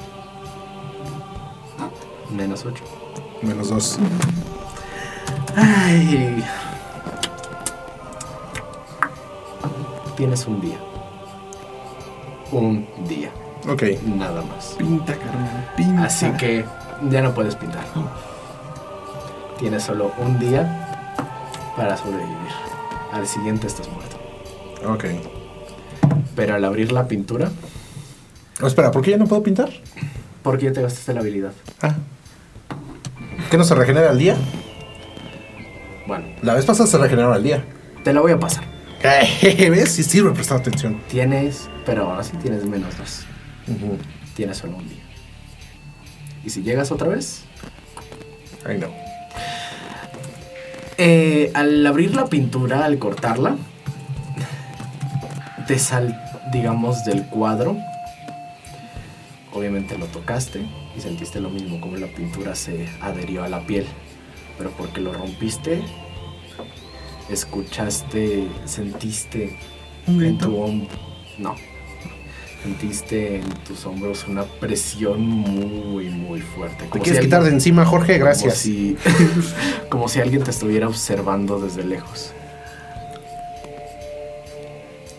[2.29, 2.83] Menos 8.
[3.41, 3.97] Menos dos.
[5.55, 6.43] Ay.
[10.15, 10.79] Tienes un día.
[12.51, 13.31] Un día.
[13.67, 13.83] Ok.
[14.05, 14.75] Nada más.
[14.77, 15.69] Pinta, carnal.
[15.75, 16.03] Pinta.
[16.03, 16.65] Así que
[17.09, 17.83] ya no puedes pintar.
[19.59, 21.13] Tienes solo un día
[21.75, 22.35] para sobrevivir.
[23.11, 24.17] Al siguiente estás muerto.
[24.87, 25.05] Ok.
[26.35, 27.49] Pero al abrir la pintura,
[28.61, 29.69] Oh, espera, ¿por qué ya no puedo pintar?
[30.43, 31.51] porque ya te gastaste la habilidad.
[31.81, 31.95] Ah.
[33.49, 34.37] ¿Qué no se regenera al día?
[36.07, 37.65] Bueno, La vez pasada se regeneró al día.
[38.03, 38.63] te la voy a pasar.
[39.41, 39.91] ¿Ves?
[39.91, 41.01] Sí sirve prestar atención.
[41.09, 43.25] Tienes, pero ahora sí tienes menos dos.
[44.35, 45.03] Tienes solo un día.
[46.43, 47.45] Y si llegas otra vez,
[48.65, 48.87] Ay, no.
[50.97, 53.57] Eh, al abrir la pintura, al cortarla,
[55.67, 56.19] te sal,
[56.51, 57.77] digamos, del cuadro.
[59.53, 60.65] Obviamente lo tocaste
[60.97, 63.85] y sentiste lo mismo, como la pintura se adherió a la piel.
[64.57, 65.83] Pero porque lo rompiste,
[67.29, 69.57] escuchaste, sentiste
[70.07, 70.97] ¿Un en tu hombro.
[71.37, 71.55] No.
[72.65, 76.85] Sentiste en tus hombros una presión muy, muy fuerte.
[76.91, 78.17] ¿Te quieres si quitar de encima, Jorge?
[78.17, 78.53] Gracias.
[78.53, 78.97] Como si,
[79.89, 82.31] como si alguien te estuviera observando desde lejos.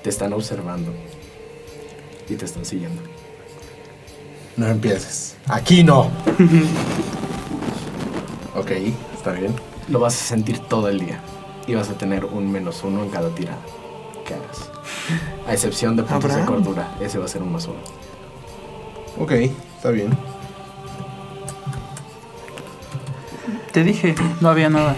[0.02, 0.92] Te están observando.
[2.28, 3.00] Y te están siguiendo.
[4.56, 5.36] No empieces.
[5.46, 6.00] Aquí no.
[8.56, 8.70] ok,
[9.14, 9.54] está bien.
[9.86, 11.20] Lo vas a sentir todo el día.
[11.68, 13.60] Y vas a tener un menos uno en cada tirada
[14.26, 14.75] que hagas.
[15.46, 16.46] A excepción de puntos de Abraham.
[16.64, 16.88] cordura.
[17.00, 17.78] Ese va a ser un más uno.
[19.18, 20.16] Ok, está bien.
[23.72, 24.96] Te dije, no había nada.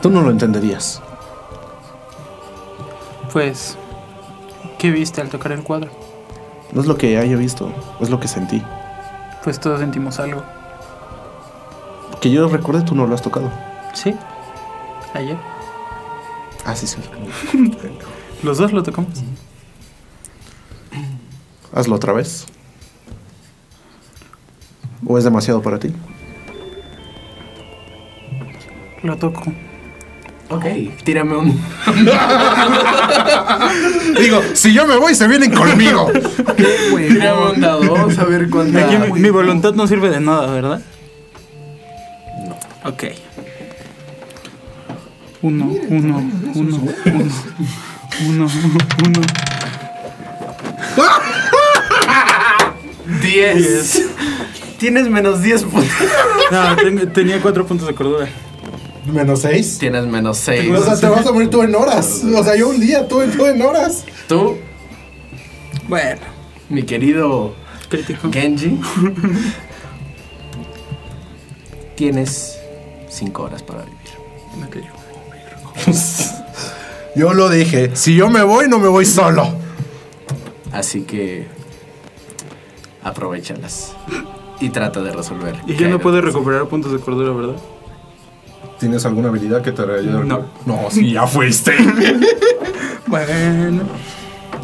[0.00, 1.02] Tú no lo entenderías.
[3.32, 3.76] Pues,
[4.78, 5.90] ¿qué viste al tocar el cuadro?
[6.72, 8.62] No es lo que haya visto, es lo que sentí.
[9.44, 10.42] Pues todos sentimos algo.
[12.20, 13.50] Que yo recuerde, tú no lo has tocado.
[13.92, 14.14] ¿Sí?
[15.14, 15.36] Ayer.
[16.64, 16.98] Ah, sí, sí.
[18.42, 19.22] Los dos lo tocamos.
[21.72, 22.46] Hazlo otra vez.
[25.06, 25.92] ¿O es demasiado para ti?
[29.02, 29.42] Lo toco.
[30.50, 30.64] Ok,
[31.04, 31.48] tírame un.
[34.18, 36.10] Digo, si yo me voy, se vienen conmigo.
[36.96, 37.80] Tírame un dado.
[37.94, 38.84] Vamos a ver cuánta.
[38.84, 40.82] Aquí mi, mi voluntad no sirve de nada, ¿verdad?
[42.48, 42.56] No.
[42.90, 43.04] Ok.
[45.42, 47.30] Uno, uno, uno, uno,
[48.26, 48.50] uno,
[49.06, 49.20] uno.
[53.22, 54.08] 10.
[54.78, 55.90] Tienes menos 10 puntos.
[56.50, 58.28] No, ten- tenía cuatro puntos de cordura.
[59.06, 59.78] Menos seis.
[59.78, 60.70] Tienes menos 6.
[60.76, 62.22] O sea, te vas a morir tú en horas.
[62.24, 64.04] O sea, yo un día, tú, tú en horas.
[64.28, 64.58] Tú,
[65.88, 66.20] Bueno,
[66.68, 67.54] mi querido
[67.88, 68.30] crítico.
[68.30, 68.78] Genji,
[71.96, 72.58] tienes
[73.08, 73.98] 5 horas para vivir.
[74.66, 74.76] Ok.
[77.16, 77.90] Yo lo dije.
[77.94, 79.48] Si yo me voy, no me voy solo.
[80.72, 81.46] Así que
[83.02, 83.94] aprovechalas
[84.60, 85.56] y trata de resolver.
[85.66, 87.56] Y ya no puedes recuperar puntos de cordura, ¿verdad?
[88.78, 90.24] ¿Tienes alguna habilidad que te ayude?
[90.24, 90.46] No.
[90.64, 91.72] No, sí, ya fuiste.
[93.06, 93.82] Bueno.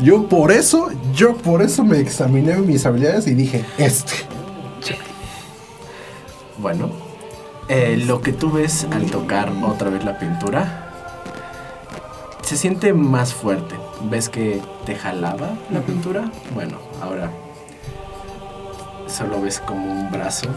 [0.05, 4.13] Yo por eso, yo por eso me examiné mis habilidades y dije, este.
[6.59, 6.91] Bueno,
[7.69, 10.86] eh, lo que tú ves al tocar otra vez la pintura
[12.47, 13.75] se siente más fuerte.
[14.05, 16.31] ¿Ves que te jalaba la pintura?
[16.55, 17.31] Bueno, ahora
[19.09, 20.49] solo ves como un brazo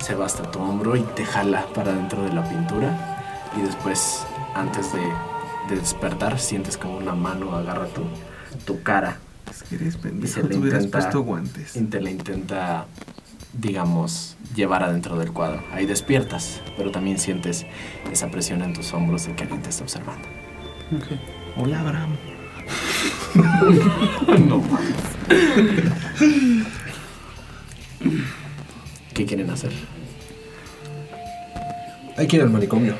[0.00, 3.50] se va hasta tu hombro y te jala para dentro de la pintura.
[3.56, 5.02] Y después, antes de,
[5.68, 8.02] de despertar, sientes como una mano agarra tu,
[8.64, 9.18] tu cara
[9.50, 11.76] Es que eres y pendejo, se le intenta, puesto guantes.
[11.76, 12.86] y te la intenta,
[13.52, 15.62] digamos, llevar adentro del cuadro.
[15.72, 17.66] Ahí despiertas, pero también sientes
[18.12, 20.26] esa presión en tus hombros de que alguien te está observando.
[20.96, 21.06] Ok.
[21.56, 22.16] Hola, Abraham.
[24.48, 24.62] no
[29.14, 29.70] ¿Qué quieren hacer?
[32.16, 32.94] Hay que ir al manicomio.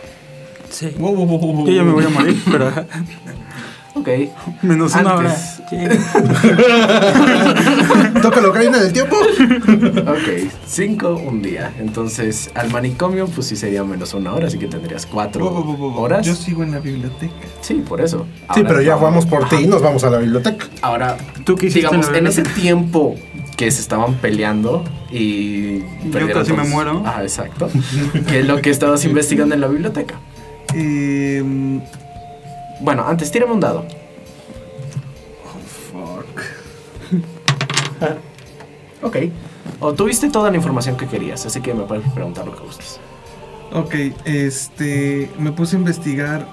[0.70, 0.94] Sí.
[0.98, 2.72] Yo ya me voy a morir, pero
[3.94, 4.08] Ok.
[4.62, 5.36] menos una hora.
[8.22, 9.16] Toca la ocarina del tiempo.
[9.16, 11.72] Ok, cinco un día.
[11.78, 15.62] Entonces, al manicomio, pues sí sería menos una hora, así que tendrías cuatro Bo, bo,
[15.64, 16.00] bo, bo, bo.
[16.00, 16.26] horas.
[16.26, 17.32] Yo sigo en la biblioteca.
[17.60, 18.26] Sí, por eso.
[18.54, 20.66] Sí, pero ya vamos por ti y nos vamos a la biblioteca.
[20.82, 23.14] Ahora, ¿Tú qué hiciste digamos, en la en ese tiempo
[23.56, 25.78] que se estaban peleando y
[26.12, 27.02] perdieron casi me muero.
[27.04, 27.68] Ah, exacto.
[28.28, 30.14] ¿Qué es lo que estabas investigando en la biblioteca?
[30.74, 31.42] Eh,
[32.80, 33.86] Bueno, antes tírame un dado.
[39.02, 39.16] Ok.
[39.80, 42.98] O tuviste toda la información que querías, así que me puedes preguntar lo que gustes.
[43.72, 45.30] Ok, este.
[45.38, 46.46] Me puse a investigar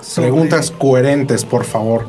[0.00, 2.06] sobre, Preguntas coherentes, por favor.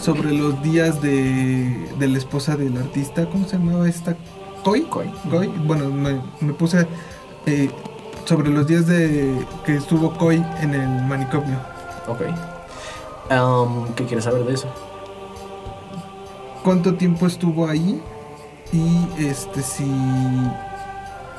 [0.00, 3.26] sobre los días de, de la esposa del artista.
[3.28, 4.16] ¿Cómo se llamaba esta?
[4.64, 4.82] ¿Koi?
[4.82, 5.10] Koi.
[5.30, 5.48] Koi.
[5.48, 6.86] Bueno, me, me puse
[7.46, 7.68] eh,
[8.24, 9.34] sobre los días de
[9.66, 11.58] que estuvo Koi en el manicomio.
[12.06, 12.22] Ok.
[13.30, 14.68] Um, ¿Qué quieres saber de eso?
[16.64, 18.00] ¿Cuánto tiempo estuvo ahí?
[18.72, 19.90] Y este, si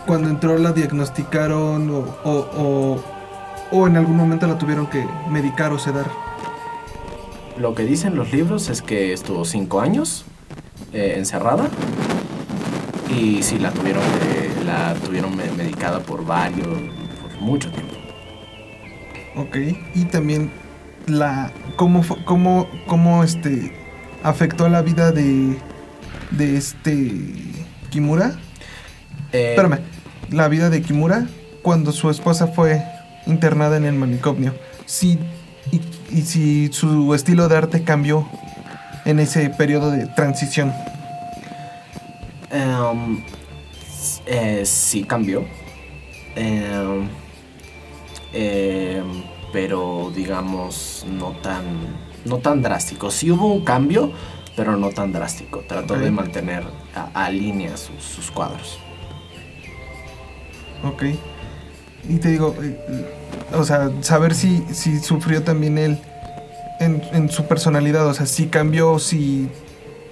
[0.07, 3.03] cuando entró la diagnosticaron o, o, o,
[3.71, 6.05] o en algún momento la tuvieron que medicar o sedar.
[7.57, 10.25] Lo que dicen los libros es que estuvo cinco años
[10.93, 11.67] eh, encerrada
[13.09, 17.93] y sí la tuvieron que, la tuvieron me- medicada por varios, por mucho tiempo.
[19.35, 19.57] Ok.
[19.93, 20.51] Y también
[21.05, 21.51] la.
[21.75, 23.73] cómo cómo, cómo este.
[24.23, 25.57] afectó la vida de.
[26.31, 27.33] De este.
[27.89, 28.33] Kimura.
[29.31, 29.79] Eh, Espérame.
[30.31, 31.27] La vida de Kimura
[31.61, 32.83] cuando su esposa fue
[33.25, 34.53] internada en el manicomio.
[34.85, 35.19] Sí.
[35.71, 35.81] Y,
[36.15, 38.27] y si su estilo de arte cambió
[39.05, 40.73] en ese periodo de transición.
[42.51, 43.23] Em,
[44.25, 45.45] eh, sí cambió.
[46.35, 47.07] Em,
[48.33, 51.63] em, pero digamos no tan
[52.25, 53.11] no tan drástico.
[53.11, 54.11] Sí hubo un cambio,
[54.55, 55.59] pero no tan drástico.
[55.67, 56.63] Trató de mantener
[56.95, 58.79] a, a línea sus, sus cuadros.
[60.83, 61.03] Ok.
[62.07, 65.99] Y te digo, eh, eh, o sea, saber si, si sufrió también él
[66.79, 69.49] en, en su personalidad, o sea, si cambió, si,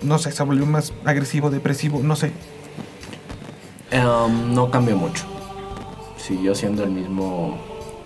[0.02, 2.32] no sé, se volvió más agresivo, depresivo, no sé.
[3.91, 5.23] Em, no cambió mucho.
[6.17, 7.58] Siguió siendo el mismo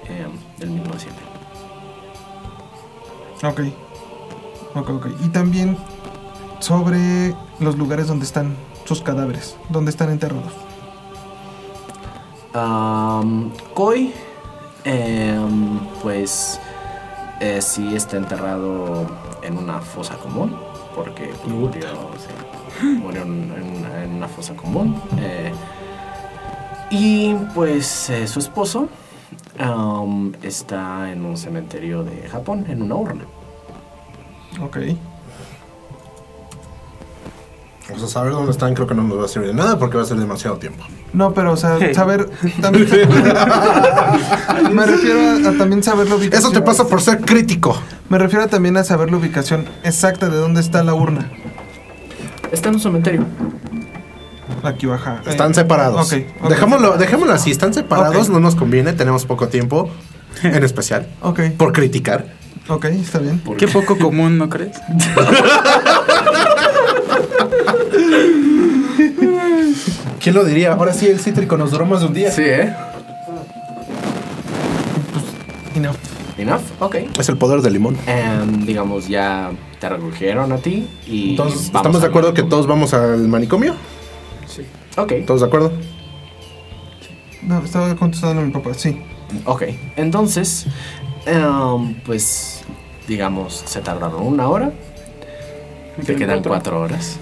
[0.08, 1.26] em, el mismo siempre.
[3.44, 3.62] Ok.
[4.76, 5.08] Ok, ok.
[5.26, 5.76] Y también
[6.62, 10.54] sobre los lugares donde están sus cadáveres, donde están enterrados.
[13.74, 14.14] Koi,
[14.84, 16.60] em, pues
[17.40, 19.06] eh, sí está enterrado
[19.44, 20.56] en una fosa común,
[20.96, 25.02] porque pues, murió, sí, murió en, en- en una fosa común.
[25.20, 25.52] eh,
[26.94, 28.90] y pues eh, su esposo
[30.44, 33.24] está en un cementerio de Japón, en una urna.
[34.62, 34.78] Ok.
[37.96, 39.98] O sea, saber dónde están creo que no nos va a servir de nada porque
[39.98, 40.84] va a ser demasiado tiempo.
[41.14, 42.30] No, pero, o sea, saber.
[42.62, 42.88] También,
[44.72, 46.40] me refiero a, a también saber la ubicación.
[46.52, 47.78] Eso te pasa por ser crítico.
[48.10, 51.30] Me refiero también a saber la ubicación exacta de dónde está la urna.
[52.52, 53.26] Está en un cementerio.
[54.64, 55.22] Aquí baja.
[55.26, 56.12] Están Eh, separados.
[56.14, 56.50] ok, ok.
[56.50, 57.52] Dejémoslo, dejémoslo así.
[57.52, 58.94] Están separados, no nos conviene.
[58.94, 59.90] Tenemos poco tiempo.
[60.44, 61.08] En especial.
[61.22, 62.26] Ok, Por criticar.
[62.70, 63.42] ok, está bien.
[63.58, 64.78] Qué poco común, ¿no crees?
[70.20, 70.74] ¿Quién lo diría?
[70.74, 72.32] Ahora sí, el cítrico nos duró más de un día.
[72.32, 72.74] Sí, ¿eh?
[75.76, 75.96] Enough.
[76.38, 76.96] Enough, ok.
[77.20, 77.98] Es el poder del limón.
[78.08, 81.32] Em, digamos, ya te recogieron a ti y...
[81.32, 82.50] Entonces, ¿estamos de acuerdo que manicomio.
[82.50, 83.76] todos vamos al manicomio?
[84.98, 85.14] Ok.
[85.26, 85.72] ¿Todos de acuerdo?
[87.42, 89.02] No, estaba contestando a mi papá, sí.
[89.46, 89.64] Ok,
[89.96, 90.68] entonces,
[91.26, 92.64] em, pues,
[93.08, 94.72] digamos, se tardaron una hora.
[96.06, 97.20] Te quedan cuatro horas.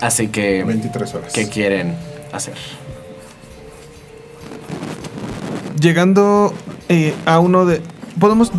[0.00, 1.32] Así que, 23 horas.
[1.32, 1.94] ¿qué quieren
[2.32, 2.54] hacer?
[5.80, 6.52] Llegando
[6.88, 7.80] eh, a uno de.
[8.18, 8.50] ¿Podemos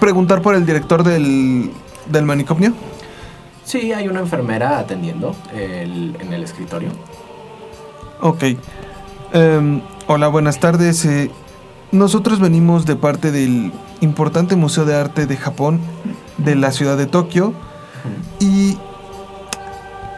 [0.00, 1.70] preguntar por el director del,
[2.10, 2.72] del manicomio?
[3.64, 6.90] Sí, hay una enfermera atendiendo el- en el escritorio.
[8.20, 8.44] Ok.
[9.32, 11.04] Em, hola, buenas tardes.
[11.04, 11.30] eh,
[11.90, 15.80] nosotros venimos de parte del importante Museo de Arte de Japón
[16.38, 17.52] de la ciudad de Tokio
[18.40, 18.78] y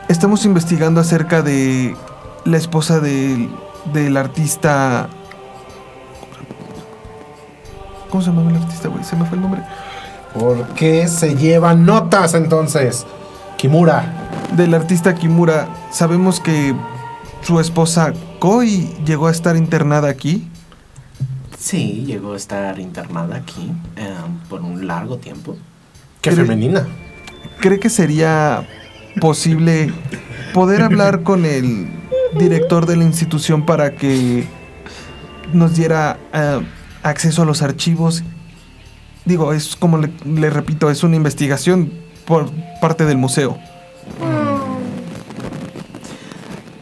[0.08, 1.96] estamos investigando acerca de
[2.44, 3.50] la esposa del,
[3.92, 5.08] del artista...
[8.10, 9.02] ¿Cómo se llamaba el artista, güey?
[9.02, 9.62] Se me fue el nombre.
[10.34, 13.06] ¿Por qué se llevan notas entonces?
[13.56, 14.12] Kimura.
[14.56, 15.68] Del artista Kimura.
[15.90, 16.74] Sabemos que
[17.42, 20.48] su esposa Koi llegó a estar internada aquí.
[21.58, 25.56] Sí, llegó a estar internada aquí em, por un largo tiempo.
[26.20, 26.86] Qué femenina.
[27.60, 28.66] ¿Cree que sería
[29.20, 29.92] posible
[30.52, 31.86] poder hablar con el
[32.38, 34.46] director de la institución para que
[35.52, 36.60] nos diera eh,
[37.02, 38.24] acceso a los archivos?
[39.24, 41.92] Digo, es como le, le repito, es una investigación
[42.24, 42.50] por
[42.80, 43.58] parte del museo.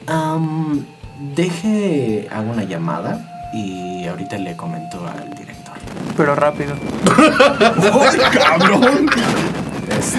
[0.06, 0.84] Am,
[1.36, 5.74] deje, hago una llamada y ahorita le comento al director.
[6.16, 6.74] Pero rápido.
[9.98, 10.18] Este,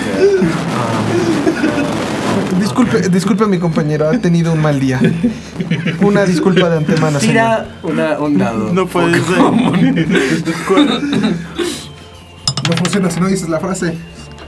[2.59, 4.99] Disculpe, disculpe a mi compañero, ha tenido un mal día.
[6.01, 7.33] Una disculpa de antemano, señor.
[7.33, 8.73] tira una, un dado.
[8.73, 9.37] No puede ser.
[12.69, 13.95] No funciona si no dices la frase.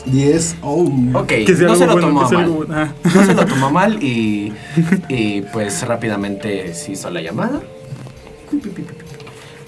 [0.06, 0.58] 10.
[0.62, 0.88] Oh.
[1.14, 2.48] Ok, Que sea no se lo bueno, tomó que mal.
[2.50, 2.76] bueno.
[2.76, 2.90] Ah.
[3.14, 4.54] No se lo tomó mal y,
[5.10, 7.60] y pues rápidamente se hizo la llamada.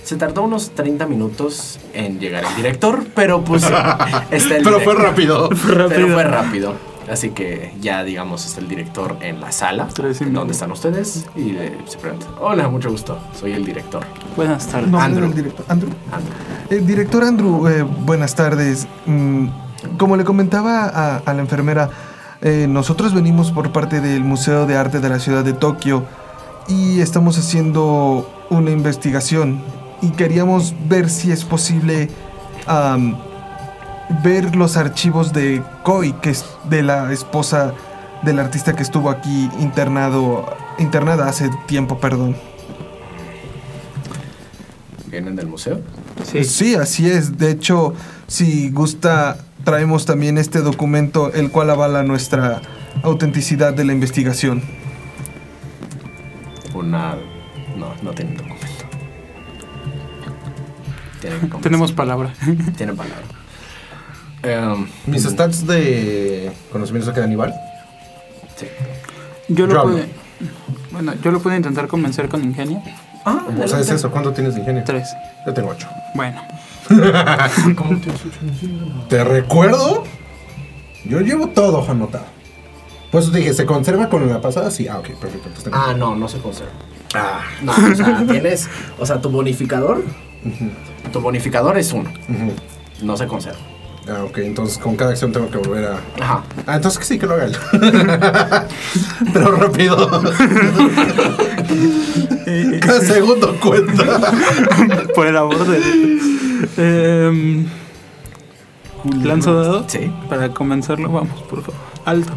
[0.03, 3.63] Se tardó unos 30 minutos en llegar el director, pero pues
[4.31, 5.01] está el Pero fue director.
[5.01, 5.49] rápido.
[5.49, 6.07] Pero Rápido.
[6.13, 6.75] fue rápido.
[7.11, 9.87] Así que ya, digamos, está el director en la sala.
[10.31, 11.25] Donde están ustedes?
[11.35, 14.03] Y le- se pregunta, hola, mucho gusto, soy el director.
[14.35, 14.89] Buenas tardes.
[14.89, 15.25] Nombre Andrew.
[15.27, 15.65] del director.
[15.69, 15.91] Andrew.
[16.11, 16.33] Andrew.
[16.69, 18.87] Eh, director Andrew, eh, buenas tardes.
[19.05, 19.47] Mm,
[19.97, 21.89] como le comentaba a, a la enfermera,
[22.41, 26.03] eh, nosotros venimos por parte del Museo de Arte de la ciudad de Tokio
[26.67, 29.61] y estamos haciendo una investigación
[30.01, 32.09] y queríamos ver si es posible
[34.23, 37.73] ver los archivos de Koi, que es de la esposa
[38.23, 42.35] del artista que estuvo aquí internado, internada hace tiempo, perdón.
[45.07, 45.81] ¿Vienen del museo?
[46.23, 46.43] Sí.
[46.43, 47.37] Sí, así es.
[47.37, 47.93] De hecho,
[48.27, 52.61] si gusta, traemos también este documento, el cual avala nuestra
[53.03, 54.61] autenticidad de la investigación.
[56.73, 57.15] Una...
[57.75, 58.65] No, no tienen documento.
[61.21, 62.33] Tienen Tenemos palabra.
[62.75, 63.36] Tienen palabra.
[64.43, 67.53] Em, Mis stats de conocimientos quedan igual.
[68.55, 68.67] sí.
[69.49, 70.07] Yo lo pude.
[70.91, 72.81] Bueno, yo lo pude intentar convencer con ingenio.
[73.25, 74.11] Ah, O sea, es eso.
[74.11, 74.83] ¿Cuánto tienes de ingenio?
[74.85, 75.07] Tres.
[75.45, 75.87] Yo tengo ocho.
[76.13, 76.41] Bueno.
[79.09, 80.03] ¿Te recuerdo?
[81.05, 82.25] Yo llevo todo anotado.
[83.11, 84.69] Pues dije, ¿se conserva con la pasada?
[84.69, 84.87] Sí.
[84.87, 85.47] Ah, ok, perfecto.
[85.47, 86.73] Entonces Ah, no, no se conserva.
[87.15, 87.41] Ah.
[87.61, 88.69] No, o sea, tienes...
[88.99, 90.03] O sea, tu bonificador...
[91.11, 92.11] Tu bonificador es uno.
[93.01, 93.59] No se conserva.
[94.09, 94.37] Ah, ok.
[94.39, 95.99] Entonces con cada acción tengo que volver a...
[96.23, 96.43] Ajá.
[96.65, 97.57] Ah, entonces sí que lo haga él.
[99.33, 100.07] Pero rápido.
[102.81, 104.31] Cada segundo cuenta.
[105.15, 106.17] Por el amor de
[106.77, 107.67] Em,
[109.23, 109.85] Lanzo dado.
[109.87, 110.11] Sí.
[110.29, 111.79] Para convencerlo, vamos, por favor.
[112.05, 112.33] Alto.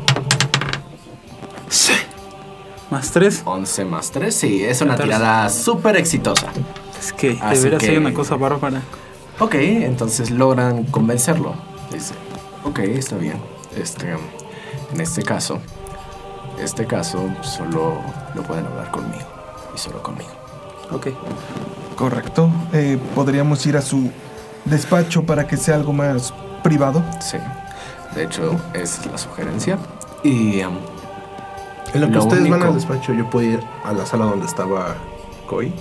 [1.68, 1.92] Sí.
[2.90, 3.42] Más tres.
[3.44, 5.04] 11 más 3, sí, es una 14.
[5.16, 6.48] tirada súper exitosa.
[6.98, 8.82] Es que de Así veras que- hay una cosa bárbara.
[9.40, 11.54] Ok, entonces logran convencerlo.
[11.90, 12.14] Dice,
[12.64, 13.40] ok, está bien.
[13.76, 14.10] Este,
[14.92, 15.58] en este caso,
[16.62, 17.94] este caso solo
[18.34, 19.24] lo pueden hablar conmigo
[19.74, 20.30] y solo conmigo.
[20.92, 21.08] Ok.
[21.96, 22.50] Correcto.
[22.72, 24.10] Eh, Podríamos ir a su
[24.64, 27.02] despacho para que sea algo más privado.
[27.20, 27.38] Sí.
[28.14, 29.78] De hecho, es la sugerencia.
[30.22, 30.74] Y um,
[31.94, 34.26] En lo que Lo ustedes van único- al despacho, yo puedo ir a la sala
[34.26, 34.96] donde estaba
[35.46, 35.72] Koi.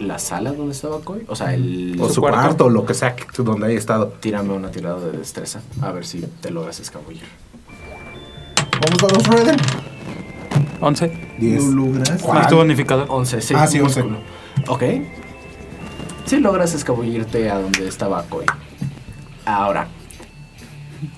[0.00, 1.96] La sala donde estaba Koi, o sea, el...
[2.00, 2.40] O su, cuarto.
[2.40, 2.64] cuarto.
[2.66, 4.08] o lo que sea que- donde haya estado.
[4.20, 7.22] Tírame una tirada de destreza, a ver si te logras escabullir.
[8.80, 9.56] Vamos, vamos, Rueden.
[10.80, 11.12] Once.
[11.38, 11.64] 10.
[11.64, 12.22] logras?
[12.22, 12.44] ¿Cuál?
[12.44, 13.06] ¿Y tu bonificador?
[13.10, 13.54] 11, sí.
[13.56, 14.02] Ah, sí, 11.
[14.02, 14.20] músculo.
[14.68, 14.82] Ok.
[16.24, 18.46] Sí logras escabullirte a donde estaba Koi.
[19.44, 19.88] Ahora,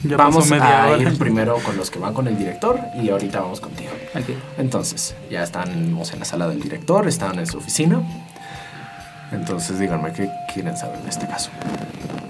[0.02, 1.02] Ya vamos media a hora.
[1.02, 3.90] ir primero con los que van con el director y ahorita vamos contigo.
[4.14, 4.30] Ok.
[4.58, 8.00] Entonces, ya estamos en la sala del director, están en su oficina.
[9.32, 11.50] Entonces, díganme qué quieren saber en este caso.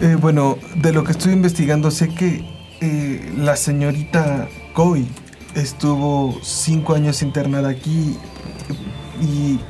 [0.00, 2.44] Eh, bueno, de lo que estoy investigando, sé que
[2.80, 5.07] eh, la señorita Koi
[5.55, 8.16] estuvo cinco años internada aquí
[9.20, 9.61] y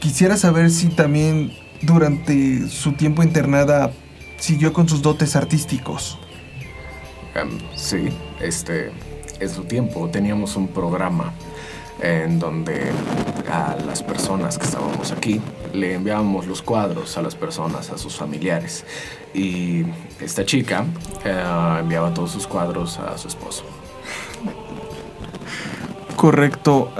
[0.00, 1.52] quisiera saber si también
[1.82, 3.92] durante su tiempo internada
[4.38, 6.18] siguió con sus dotes artísticos.
[7.34, 8.08] Em, sí,
[8.40, 8.90] este,
[9.40, 11.32] en su tiempo teníamos un programa
[12.00, 12.90] en donde
[13.50, 15.40] a las personas que estábamos aquí
[15.72, 18.84] le enviábamos los cuadros a las personas, a sus familiares.
[19.34, 19.84] Y
[20.20, 20.84] esta chica
[21.24, 21.44] eh,
[21.80, 23.64] enviaba todos sus cuadros a su esposo.
[26.16, 26.90] Correcto.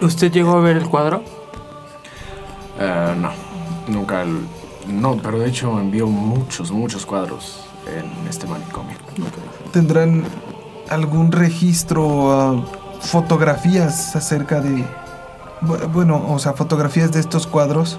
[0.00, 1.22] ¿Usted llegó a ver el cuadro?
[2.78, 3.30] Eh, no,
[3.88, 4.22] nunca.
[4.22, 4.46] el-
[4.86, 8.96] no, pero de hecho envió muchos, muchos cuadros en este manicomio.
[9.72, 10.24] ¿Tendrán
[10.88, 12.64] algún registro, ah,
[13.00, 14.82] fotografías acerca de...
[15.62, 17.98] bu- Bueno, o sea, fotografías de estos cuadros?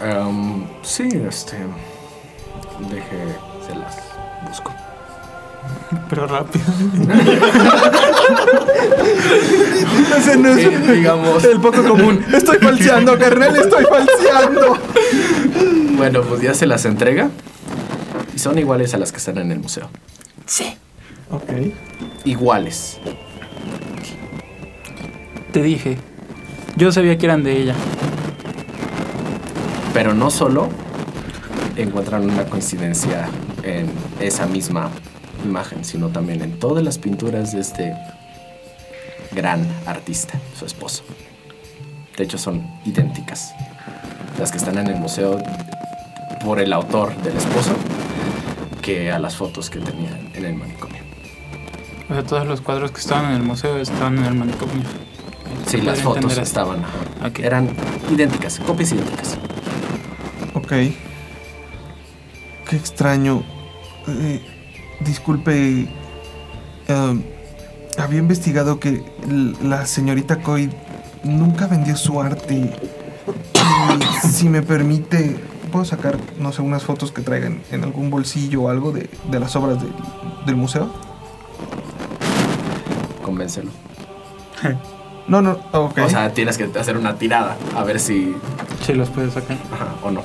[0.00, 1.56] Em, sí, este.
[2.90, 3.36] Deje,
[3.66, 3.96] se las
[4.48, 4.72] busco.
[6.08, 6.64] Pero rápido.
[10.16, 11.44] Ese no es Sí, digamos.
[11.44, 12.24] el poco común.
[12.32, 14.76] Estoy falseando, carnal, estoy falseando.
[15.96, 17.30] Bueno, pues ya se las entrega.
[18.34, 19.88] Y son iguales a las que están en el museo.
[21.30, 21.50] Ok.
[22.24, 22.98] Iguales.
[25.52, 25.98] Te dije.
[26.76, 27.74] Yo sabía que eran de ella.
[29.92, 30.68] Pero no solo
[31.76, 33.28] encuentran una coincidencia
[33.62, 33.90] en
[34.20, 34.90] esa misma
[35.44, 37.94] imagen, sino también en todas las pinturas de este
[39.32, 41.02] gran artista, su esposo.
[42.16, 43.54] De hecho, son idénticas.
[44.38, 45.38] Las que están en el museo
[46.44, 47.72] por el autor del esposo
[48.80, 51.02] que a las fotos que tenía en el manicomio.
[52.08, 54.82] O sea, todos los cuadros que estaban en el museo estaban en el manicomio.
[55.66, 56.48] Sí, las fotos entender así.
[56.48, 56.80] estaban.
[56.84, 57.28] ajá.
[57.28, 57.38] Ok.
[57.40, 57.70] Eran
[58.10, 59.38] idénticas, copias idénticas.
[60.54, 60.68] Ok.
[62.68, 63.42] Qué extraño.
[64.08, 64.40] Eh,
[65.00, 65.88] disculpe.
[66.88, 67.22] em,
[67.98, 69.02] había investigado que
[69.62, 70.70] la señorita Coy
[71.24, 72.54] nunca vendió su arte.
[72.54, 75.36] Y si me permite,
[75.70, 79.40] puedo sacar, no sé, unas fotos que traigan en algún bolsillo o algo de, de
[79.40, 79.92] las obras del,
[80.46, 80.90] del museo.
[83.22, 83.70] Convéncelo.
[85.30, 85.98] No, no, ok.
[86.04, 88.34] O sea, tienes que hacer una tirada a ver si.
[88.84, 89.56] Sí, los puedes sacar.
[89.72, 90.22] Ajá, o no.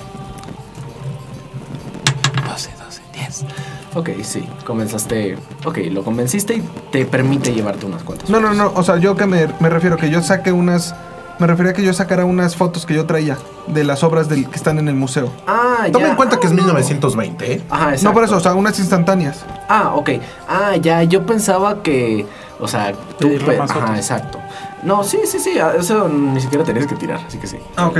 [2.47, 3.45] 12, 12, 10.
[3.93, 4.47] Ok, sí.
[4.65, 5.37] Comenzaste.
[5.63, 8.29] Ok, lo convenciste y te permite llevarte unas cuantas.
[8.29, 8.71] no, no, no.
[8.75, 10.95] O sea, yo que me, me refiero que yo saque unas.
[11.39, 14.47] Me refería a que yo sacara unas fotos que yo traía de las obras del,
[14.49, 15.31] que están en el museo.
[15.45, 16.11] Ah, Toma ya.
[16.11, 17.61] en cuenta que es 1920, ¿eh?
[17.69, 18.03] Ajá, exacto.
[18.09, 19.43] No por eso, o sea, unas instantáneas.
[19.67, 20.11] Ah, ok.
[20.47, 22.25] Ah, ya, yo pensaba que.
[22.59, 23.27] O sea, tú.
[23.45, 23.97] Pe- más Ajá, fotos.
[23.97, 24.39] exacto.
[24.83, 25.59] No, sí, sí, sí.
[25.59, 27.57] a- Eso ni siquiera tenías que tirar, así que sí.
[27.75, 27.97] Ah, ok.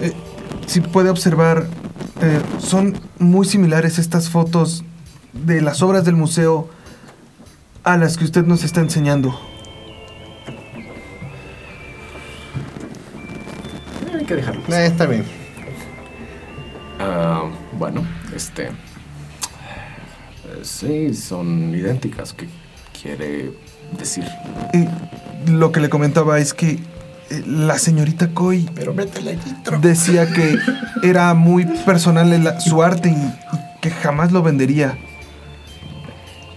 [0.00, 0.12] Eh,
[0.66, 1.66] si puede observar,
[2.20, 4.82] eh, son muy similares estas fotos
[5.32, 6.68] de las obras del museo
[7.84, 9.38] a las que usted nos está enseñando.
[14.72, 15.24] Eh, está bien.
[16.98, 18.70] Ah, bueno, este.
[20.62, 22.32] Sí, son idénticas.
[22.32, 22.46] ¿Qué
[23.00, 23.52] quiere
[23.98, 24.24] decir?
[25.46, 26.78] Lo que le comentaba es que
[27.30, 29.38] eh, la señorita Coy Pero métele
[29.80, 30.56] decía que
[31.02, 34.96] era muy personal su arte y, y que jamás lo vendería.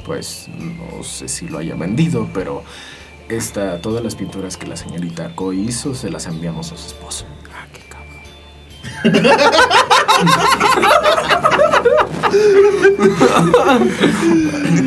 [0.05, 2.63] Pues no sé si lo haya vendido, pero
[3.27, 7.25] esta, todas las pinturas que la señorita Coy hizo se las enviamos a su esposo.
[9.03, 9.11] Qué.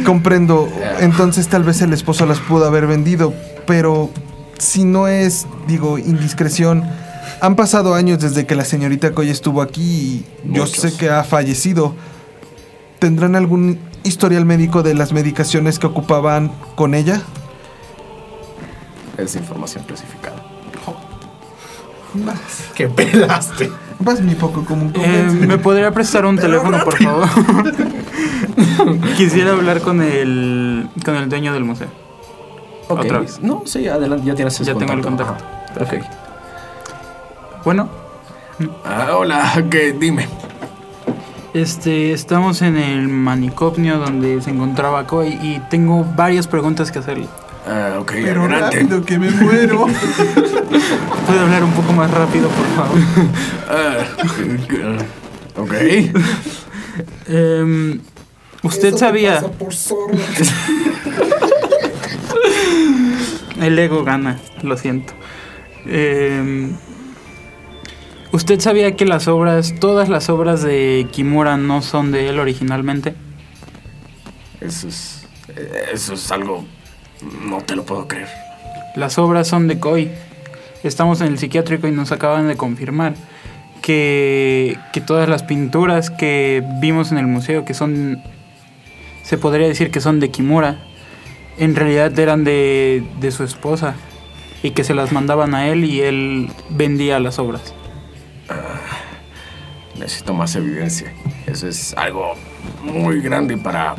[0.04, 0.68] Comprendo,
[1.00, 3.32] entonces tal vez el esposo las pudo haber vendido,
[3.66, 4.10] pero
[4.58, 6.84] si no es, digo, indiscreción,
[7.40, 10.80] han pasado años desde que la señorita Coy estuvo aquí y yo Muchos.
[10.80, 11.94] sé que ha fallecido.
[12.98, 17.22] ¿Tendrán algún historial médico de las medicaciones que ocupaban con ella?
[19.16, 20.36] Es información clasificada.
[22.74, 23.70] Que pelaste.
[24.00, 24.92] Vas mi poco común.
[24.94, 27.28] Eh, ¿Me podría prestar un teléfono, por favor?
[29.16, 31.88] Quisiera hablar con el, con el dueño del museo.
[32.88, 33.00] Ok.
[33.00, 33.40] Otra vez.
[33.42, 35.44] No, sí, adelante, ya tienes ese Ya tengo el contacto.
[35.80, 35.94] Ok.
[37.64, 37.88] Bueno,
[38.84, 39.92] Ah, hola, ¿qué?
[39.92, 40.28] Dime.
[41.54, 47.28] este, estamos en el manicomio donde se encontraba Koi y tengo varias preguntas que hacerle.
[47.70, 48.78] Ah, ok, Pero adelante.
[48.78, 49.86] rápido que me muero.
[51.26, 52.98] ¿Puede hablar un poco más rápido, por favor?
[53.70, 53.98] Ah,
[55.56, 55.74] ok.
[57.26, 58.00] Em,
[58.62, 59.44] ¿Usted sabía?
[63.60, 65.12] El ego gana, lo siento.
[65.84, 66.72] Em,
[68.32, 73.14] ¿Usted sabía que las obras, todas las obras de Kimura no son de él originalmente?
[74.62, 75.26] Eso es.
[75.92, 76.64] Eso es algo.
[77.22, 78.28] No te lo puedo creer.
[78.94, 80.10] Las obras son de Koi.
[80.82, 83.14] Estamos en el psiquiátrico y nos acaban de confirmar
[83.82, 88.22] que, que todas las pinturas que vimos en el museo, que son,
[89.24, 90.78] se podría decir que son de Kimura,
[91.58, 93.94] en realidad eran de, de su esposa
[94.62, 97.74] y que se las mandaban a él y él vendía las obras.
[99.98, 101.12] Necesito más evidencia.
[101.46, 102.34] Eso es algo
[102.82, 103.96] muy grande para,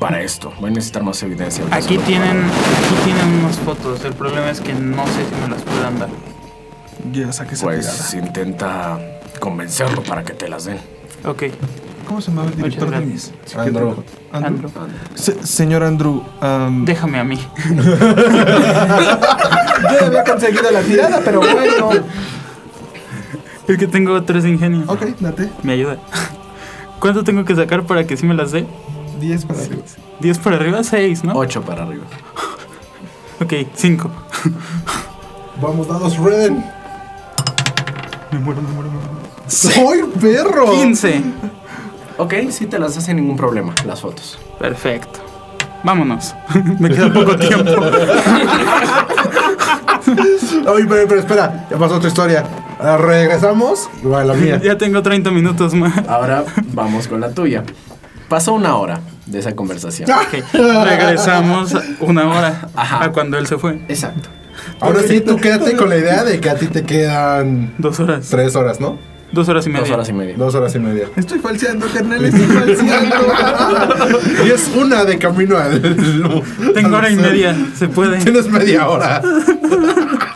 [0.00, 0.52] para esto.
[0.58, 1.62] Voy a necesitar más evidencia.
[1.70, 5.62] Aquí tienen, aquí tienen unas fotos, el problema es que no sé si me las
[5.62, 6.08] puedan dar.
[7.12, 8.26] ya saqué esa Pues pegada.
[8.26, 8.98] intenta
[9.38, 10.78] convencerlo para que te las den.
[11.24, 11.44] Ok,
[12.08, 13.30] ¿Cómo se llama el director gracias.
[13.44, 13.78] psiquiátrico?
[13.78, 14.04] Andrew.
[14.32, 14.70] Andrew.
[14.74, 17.38] Andrew, Se- señor Andrew, am, déjame a mí.
[20.00, 21.90] yo había conseguido la tirada, pero bueno.
[23.68, 24.84] Es que tengo tres de ingenio.
[24.88, 25.48] Ok, date.
[25.62, 25.98] Me ayuda.
[26.98, 28.66] ¿Cuánto tengo que sacar para que sí me las dé?
[29.20, 29.82] 10 para arriba.
[30.20, 31.34] 10 para arriba, 6, ¿no?
[31.34, 32.04] Ocho para arriba.
[33.40, 34.10] Ok, 5.
[35.60, 36.64] Vamos, dados, Ren.
[38.32, 39.20] Me muero, me muero, me muero.
[39.46, 40.70] ¡Soy perro!
[40.72, 41.22] 15.
[42.18, 44.38] Ok, sí te las hace ningún problema, las fotos.
[44.58, 45.20] Perfecto.
[45.82, 46.34] Vámonos.
[46.78, 47.70] me queda poco tiempo.
[50.68, 52.44] Oye, pero, pero espera, ya pasó otra historia.
[52.78, 54.60] Ah, Regresamos y va la mía.
[54.62, 56.06] ya tengo 30 minutos más.
[56.08, 57.64] Ahora vamos con la tuya.
[58.30, 60.08] Pasó una hora de esa conversación.
[60.08, 60.44] Ok,
[60.84, 63.04] Regresamos una hora Ajá.
[63.04, 63.80] a cuando él se fue.
[63.88, 64.28] Exacto.
[64.78, 68.28] Ahora sí, tú quédate con la idea de que a ti te quedan Dos horas.
[68.30, 68.96] tres horas, ¿no?
[69.32, 69.82] Dos horas y media.
[69.82, 70.34] Dos horas y media.
[70.36, 71.06] Dos horas y media.
[71.16, 73.16] Estoy falseando, carnal, estoy falseando.
[74.44, 75.80] Y es una de camino al.
[76.74, 77.56] Tengo hora y media.
[77.76, 78.18] Se puede.
[78.18, 79.20] Tienes media hora.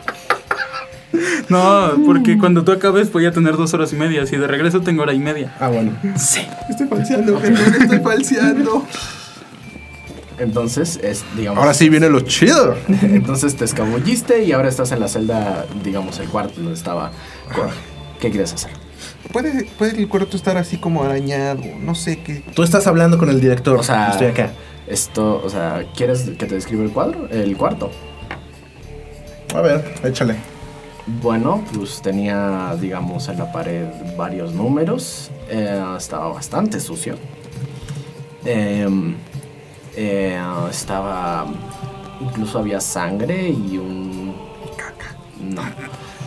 [1.48, 4.26] No, porque cuando tú acabes voy a tener dos horas y media.
[4.26, 5.54] Si de regreso tengo hora y media.
[5.60, 5.92] Ah, bueno.
[6.04, 8.86] Estoy falseando, carnal, estoy falseando.
[10.38, 11.60] Entonces, es, digamos.
[11.60, 12.76] Ahora sí viene lo chido.
[13.02, 17.12] Entonces te escabulliste y ahora estás en la celda, digamos, el cuarto donde estaba.
[17.54, 17.72] Cora.
[18.20, 18.70] ¿Qué quieres hacer?
[19.32, 22.42] ¿Puede, puede el cuarto estar así como arañado, no sé qué.
[22.54, 23.78] Tú estás hablando con el director.
[23.78, 24.50] O sea, Estoy acá.
[24.86, 27.28] Esto, o sea, ¿quieres que te describa el cuadro?
[27.30, 27.90] El cuarto.
[29.54, 30.36] A ver, échale.
[31.06, 33.86] Bueno, pues tenía, digamos, en la pared
[34.16, 35.30] varios números.
[35.50, 37.16] Eh, estaba bastante sucio.
[38.44, 39.14] Em,
[39.96, 40.40] eh,
[40.70, 41.46] estaba.
[42.20, 44.34] Incluso había sangre y un.
[44.76, 45.14] Caca.
[45.42, 45.62] No.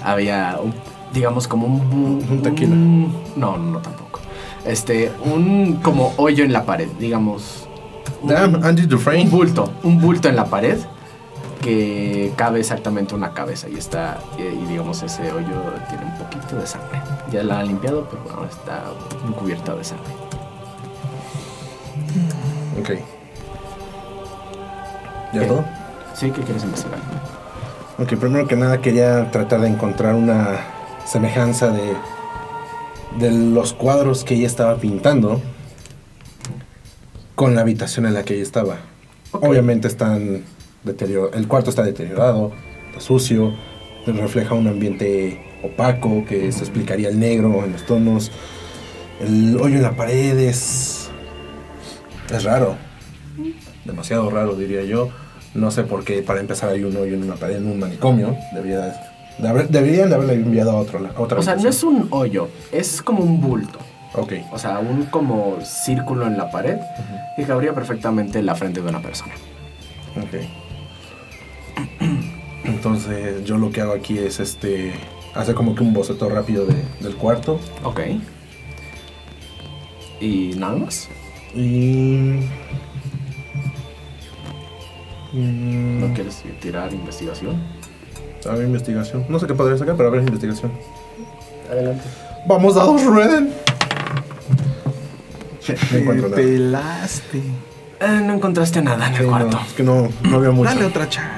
[0.04, 0.74] Había, un-
[1.12, 1.80] digamos, como un.
[2.22, 2.74] bu- Un tequila.
[2.74, 4.20] un- no, no, tampoco.
[4.64, 5.80] Este, un.
[5.82, 7.68] Como hoyo en la pared, digamos.
[8.22, 9.24] un- Damn, Andy Dufresne.
[9.24, 10.78] un bulto, un bulto en la pared
[11.68, 16.56] que cabe exactamente una cabeza y está, y, y digamos ese hoyo tiene un poquito
[16.56, 17.02] de sangre.
[17.30, 18.86] Ya la han limpiado, pero bueno, está
[19.38, 20.14] cubierta de sangre.
[22.80, 22.92] Ok.
[25.34, 25.66] ¿Ya todo?
[26.14, 27.00] Sí, ¿qué quieres investigar?
[28.00, 30.60] Ok, primero que nada quería tratar de encontrar una
[31.06, 31.96] semejanza de,
[33.20, 35.42] de los cuadros que ella estaba pintando
[37.36, 38.78] con la habitación en la que ella estaba.
[39.34, 40.44] Obviamente están
[40.88, 42.52] deterior- el cuarto está deteriorado,
[42.88, 43.54] está sucio,
[44.06, 48.32] refleja un ambiente opaco que se explicaría el negro en los tonos.
[49.20, 51.10] El hoyo en la pared es,
[52.34, 52.76] es raro,
[53.86, 55.10] demasiado raro diría yo.
[55.54, 58.36] No sé por qué para empezar hay un hoyo en una pared en un manicomio.
[58.54, 58.94] Debería
[59.40, 62.08] de haber- deberían de haberle enviado a, otro, a otra O sea, no es un
[62.12, 63.80] hoyo, es como un bulto.
[64.14, 66.78] Ok, O sea, un como círculo en la pared
[67.38, 69.34] y cabría perfectamente en la frente de una persona.
[70.18, 70.67] ok.
[72.64, 74.94] Entonces yo lo que hago aquí es este
[75.36, 78.00] hacer como que un boceto rápido de- del cuarto Ok.
[80.20, 81.08] ¿Y nada más?
[81.56, 82.42] y
[85.34, 87.62] Mm, ¿No quieres tirar investigación?
[88.50, 89.26] a ver, investigación.
[89.28, 90.72] No sé qué podría sacar, pero a ver, investigación.
[91.70, 92.04] Adelante.
[92.48, 93.52] Vamos, dados rueden.
[95.92, 96.36] No encuentro nada.
[96.42, 97.38] pelaste.
[98.00, 99.60] Eh, no encontraste nada en el Sí, no, cuarto.
[99.68, 100.70] es que no, no veo mucho.
[100.70, 101.37] Dale otra chance.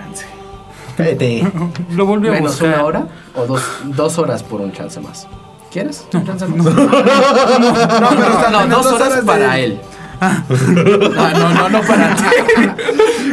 [1.95, 2.76] Lo volvió a ¿Menos buscar.
[2.76, 5.28] una hora o dos, dos horas por un chance más?
[5.72, 6.06] ¿Quieres?
[6.14, 6.66] Un chance más.
[6.66, 9.80] No, pero no, dos horas para él.
[10.20, 12.24] No, no, no, no para ti.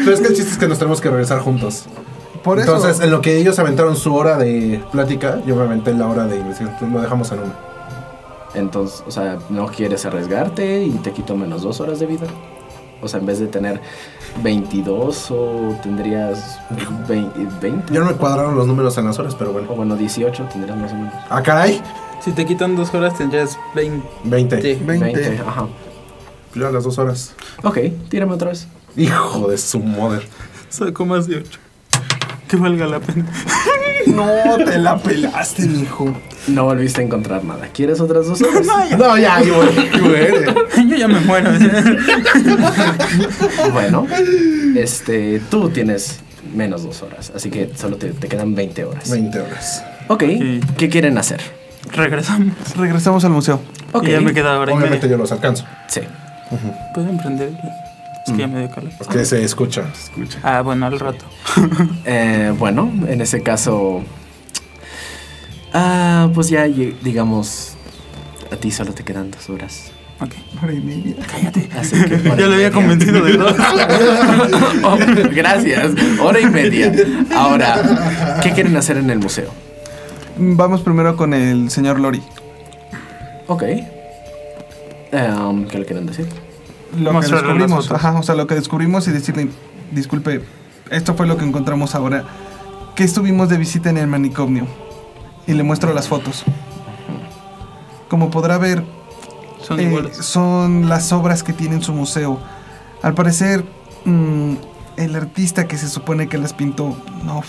[0.04, 1.86] Pero es que el chiste es que nos tenemos que regresar juntos.
[2.44, 2.76] Por eso.
[2.76, 6.26] Entonces, en lo que ellos aventaron su hora de plática, yo me aventé la hora
[6.26, 6.92] de investigación.
[6.92, 7.54] Lo dejamos en una.
[8.54, 12.26] Entonces, o sea, ¿no quieres arriesgarte y te quito menos dos horas de vida?
[13.02, 13.80] O sea, en vez de tener
[14.42, 16.58] 22 o tendrías
[17.08, 19.68] 20, Ya no me cuadraron los números en las horas, pero o bueno.
[19.74, 21.12] bueno, 18 tendrías más o menos.
[21.28, 21.80] Ah, caray.
[22.20, 24.02] Si te quitan dos horas tendrías 20.
[24.24, 24.62] 20.
[24.62, 24.82] Sí.
[24.84, 25.04] 20.
[25.20, 25.66] 20, ajá.
[26.54, 27.34] Ya las dos horas.
[27.62, 27.78] Ok,
[28.08, 28.66] tírame otra vez.
[28.96, 30.26] Hijo de su mother.
[30.70, 31.60] Saco más de 8.
[32.48, 33.26] Que valga la pena.
[34.06, 34.24] No,
[34.64, 36.16] te la pelaste, mijo.
[36.46, 37.66] No volviste a encontrar nada.
[37.72, 38.64] ¿Quieres otras dos horas?
[38.96, 40.44] No, ya, yo, yo muere.
[40.88, 41.50] Yo ya me muero.
[43.72, 44.06] Bueno,
[44.76, 46.20] este, tú tienes
[46.54, 49.10] menos dos horas, así que solo te, te quedan 20 horas.
[49.10, 49.84] 20 horas.
[50.08, 50.22] Ok,
[50.76, 51.40] ¿qué quieren hacer?
[51.92, 52.54] Regresamos.
[52.76, 53.60] Regresamos al museo.
[53.92, 55.16] Ok, Y ya me queda hora y Obviamente media.
[55.16, 55.64] yo los alcanzo.
[55.88, 56.00] sí.
[56.94, 57.50] ¿Pueden prender?
[58.26, 58.90] Es que ya me dio calor.
[59.00, 59.84] Es que se escucha.
[60.42, 61.24] Ah, bueno, al rato.
[62.04, 64.02] Eh, bueno, en ese caso,
[65.72, 67.74] ah, pues ya, digamos,
[68.52, 69.92] a ti solo te quedan dos horas.
[70.20, 70.32] Ok.
[70.62, 71.14] Hora y media.
[71.30, 71.68] Cállate.
[71.78, 73.54] Así que Ya le había convencido de dos.
[74.82, 74.96] Oh,
[75.34, 76.92] gracias, hora y media.
[77.34, 79.50] Ahora, ¿qué quieren hacer en el museo?
[80.38, 82.22] Vamos primero con el señor Lori.
[83.48, 83.62] Ok.
[85.12, 86.26] Em, ¿Qué le quieren decir?
[86.98, 89.48] Lo que descubrimos, ajá, o sea, lo que descubrimos y decirle,
[89.90, 90.42] disculpe,
[90.90, 92.24] esto fue lo que encontramos ahora,
[92.94, 94.66] que estuvimos de visita en el manicomio
[95.46, 96.44] y le muestro las fotos.
[98.08, 98.84] Como podrá ver,
[99.60, 102.38] Son eh, son las obras que tiene en su museo.
[103.02, 103.64] Al parecer,
[104.04, 104.54] mm,
[104.96, 107.42] el artista que se supone que las pintó no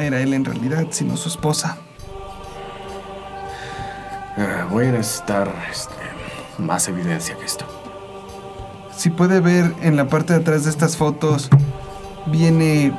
[0.00, 1.78] era él en realidad, sino su esposa.
[4.36, 5.94] Eh, voy a necesitar este,
[6.58, 7.64] más evidencia que esto.
[9.04, 11.50] Si puede ver en la parte de atrás de estas fotos,
[12.24, 12.90] viene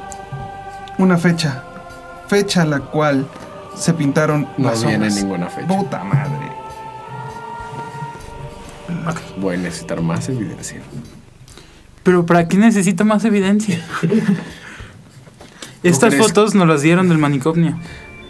[0.99, 1.63] una fecha.
[2.27, 3.27] Fecha a la cual
[3.75, 5.67] se pintaron No las viene ninguna fecha.
[5.67, 6.51] Puta madre.
[9.39, 10.79] Voy a necesitar más evidencia.
[12.03, 13.83] Pero ¿para qué necesita más evidencia?
[15.81, 16.23] Estas crees?
[16.23, 17.79] fotos nos las dieron del manicomio.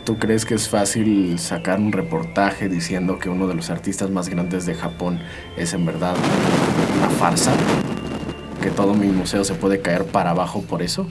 [0.06, 4.30] ¿Tú crees que es fácil sacar un reportaje diciendo que uno de los artistas más
[4.30, 5.20] grandes de Japón
[5.58, 6.16] es en verdad
[7.06, 7.52] una farsa?
[8.62, 11.08] ¿Que todo mi museo se puede caer para abajo por eso?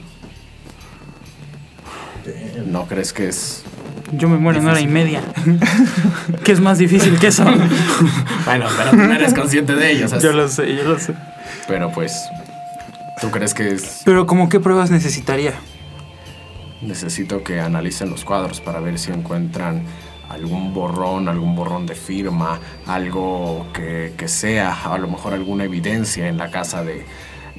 [2.65, 3.63] ¿No crees que es...?
[4.11, 5.21] Yo me muero en hora y media.
[6.43, 7.45] ¿Qué es más difícil que eso?
[8.45, 11.15] Bueno, pero tú no eres consciente de ello, sea, yo lo sé, yo lo sé.
[11.67, 12.29] Pero pues...
[13.19, 14.01] ¿Tú crees que es...?
[14.05, 15.53] Pero ¿cómo qué pruebas necesitaría?
[16.81, 19.83] necesito que analicen los cuadros para ver si encuentran
[20.29, 26.27] algún borrón, algún borrón de firma, algo que, que sea, a lo mejor alguna evidencia
[26.27, 27.05] en la casa de,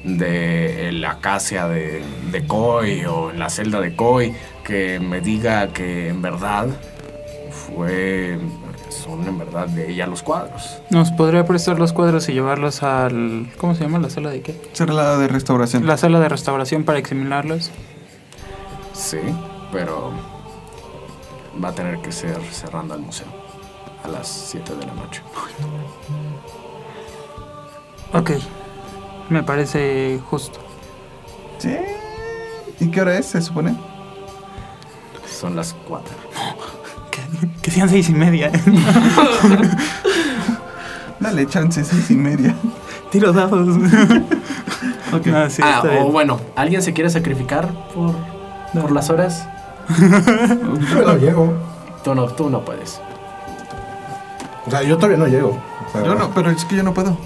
[0.03, 5.67] de la acacia de, de Coy o en la celda de Coy que me diga
[5.69, 6.67] que en verdad
[7.51, 8.37] fue,
[8.89, 10.79] son en verdad de ella los cuadros.
[10.89, 13.49] ¿Nos podría prestar los cuadros y llevarlos al...
[13.57, 13.99] ¿Cómo se llama?
[13.99, 14.55] ¿La sala de qué?
[14.73, 15.85] Cerrada de restauración.
[15.85, 17.71] La sala de restauración para examinarlos.
[18.93, 19.19] Sí,
[19.71, 20.11] pero
[21.63, 23.27] va a tener que ser cerrando el museo
[24.03, 25.21] a las 7 de la noche.
[28.13, 28.31] Ok.
[29.29, 30.59] Me parece justo.
[31.57, 31.75] Sí.
[32.79, 33.75] ¿Y qué hora es, se supone?
[35.29, 36.13] Son las 4.
[37.11, 37.21] Que,
[37.61, 38.51] que sean seis y media.
[41.19, 42.55] Dale chance, seis y media.
[43.11, 43.67] Tiro dados.
[45.13, 45.27] Ok.
[45.33, 46.11] Ah, sí, ah, o bien.
[46.11, 48.13] bueno, ¿alguien se quiere sacrificar por,
[48.73, 49.47] por las horas?
[49.89, 51.53] Yo no llego.
[52.03, 52.99] Tú no, tú no puedes.
[54.65, 55.49] O sea, yo todavía no llego.
[55.87, 57.17] O sea, Yo no, pero es que yo no puedo.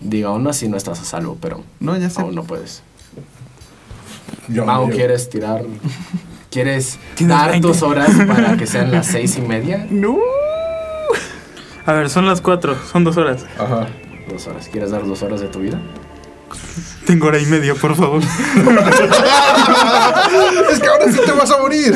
[0.00, 2.20] Digo, aún así no estás a salvo, pero No, ya sé.
[2.22, 2.82] aún no puedes.
[4.48, 4.96] yo no Mau, llego.
[4.96, 5.62] ¿quieres tirar?
[6.50, 7.68] ¿Quieres dar 20.
[7.68, 9.86] tus horas para que sean las seis y media?
[9.90, 10.16] No.
[11.86, 12.76] A ver, son las cuatro.
[12.90, 13.44] Son dos horas.
[13.58, 13.88] Ajá.
[14.30, 14.68] Dos horas.
[14.68, 15.80] ¿Quieres dar dos horas de tu vida?
[17.06, 18.22] Tengo hora y media, por favor.
[20.70, 21.94] es que ahora sí te vas a morir.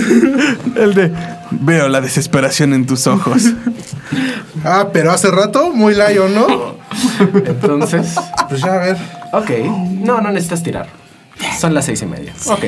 [0.77, 1.13] El de.
[1.51, 3.43] Veo la desesperación en tus ojos.
[4.65, 6.77] Ah, pero hace rato, muy lion, ¿no?
[7.47, 8.15] Entonces,
[8.49, 8.97] Pues ya, a ver.
[9.33, 9.51] ok.
[10.03, 10.89] No, no necesitas tirar.
[11.59, 12.33] Son las seis y media.
[12.47, 12.65] Ok.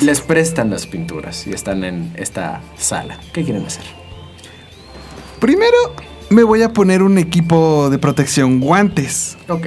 [0.00, 3.18] Les prestan las pinturas y están en esta sala.
[3.32, 3.84] ¿Qué quieren hacer?
[5.38, 5.76] Primero,
[6.30, 9.36] me voy a poner un equipo de protección, guantes.
[9.48, 9.66] Ok.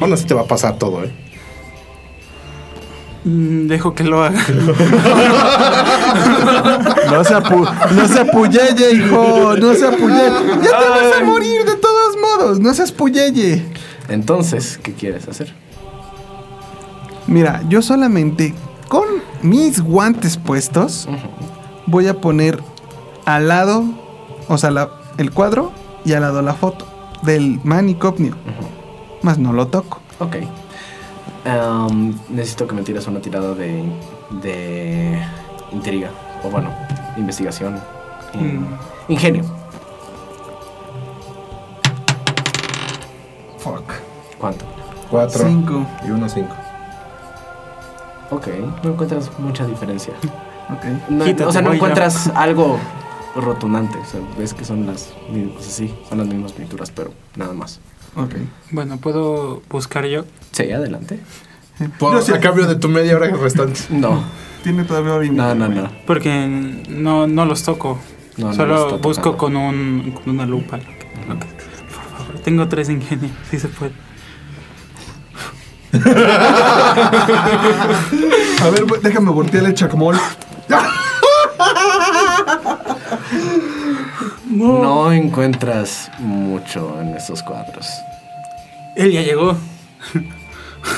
[0.00, 1.10] Aún así te va a pasar todo, ¿eh?
[3.24, 4.40] Mm, Dejo que lo haga.
[7.10, 9.54] No se, apu no se apuyeye, hijo.
[9.56, 10.30] No se apuyeye.
[10.62, 12.60] Ya te vas a morir de todos modos.
[12.60, 13.64] No seas puyeye.
[14.08, 15.52] Entonces, ¿qué quieres hacer?
[17.26, 18.54] Mira, yo solamente
[18.88, 19.04] con
[19.42, 21.08] mis guantes puestos
[21.86, 22.60] voy a poner
[23.24, 23.84] al lado,
[24.48, 25.72] o sea, la- el cuadro
[26.04, 26.86] y al lado la foto
[27.22, 28.34] del manicomio.
[29.22, 30.00] Más no lo toco.
[30.18, 30.36] Ok.
[31.44, 33.82] Em, necesito que me tires una tirada de,
[34.42, 35.18] de
[35.72, 36.10] intriga.
[36.44, 36.70] O bueno,
[37.16, 37.78] investigación.
[38.34, 38.66] In-
[39.08, 39.44] Ingenio.
[43.58, 43.92] Fuck.
[44.38, 44.64] ¿Cuánto?
[45.10, 45.44] Cuatro.
[45.46, 45.86] Cinco.
[46.06, 46.54] Y uno cinco.
[48.30, 48.46] Ok.
[48.82, 50.14] No encuentras mucha diferencia.
[50.70, 50.84] Ok.
[51.10, 52.78] No- Quítate, o sea, no encuentras algo
[53.36, 53.98] rotundante.
[53.98, 57.12] O sea, ves que son las, mi- o sea, sí, son las mismas pinturas, pero
[57.36, 57.80] nada más.
[58.16, 58.34] Ok.
[58.72, 60.24] Bueno, ¿puedo buscar yo?
[60.52, 61.20] Sí, adelante.
[61.98, 63.80] Por- Yo sí- a cambio de tu media hora restante.
[63.90, 64.22] No,
[64.62, 65.90] Tiene todavía hora no, no, no.
[66.06, 66.46] Porque
[66.88, 67.98] no, no los toco.
[68.36, 70.76] No, no Solo los busco con, un, con una lupa.
[70.76, 73.30] lo que- lo que- por favor, tengo tres de ingenio.
[73.50, 73.92] Sí se puede.
[78.62, 80.16] A ver, déjame voltear el chacmol.
[84.50, 87.88] No encuentras mucho en esos cuadros.
[88.96, 89.56] Él ya llegó.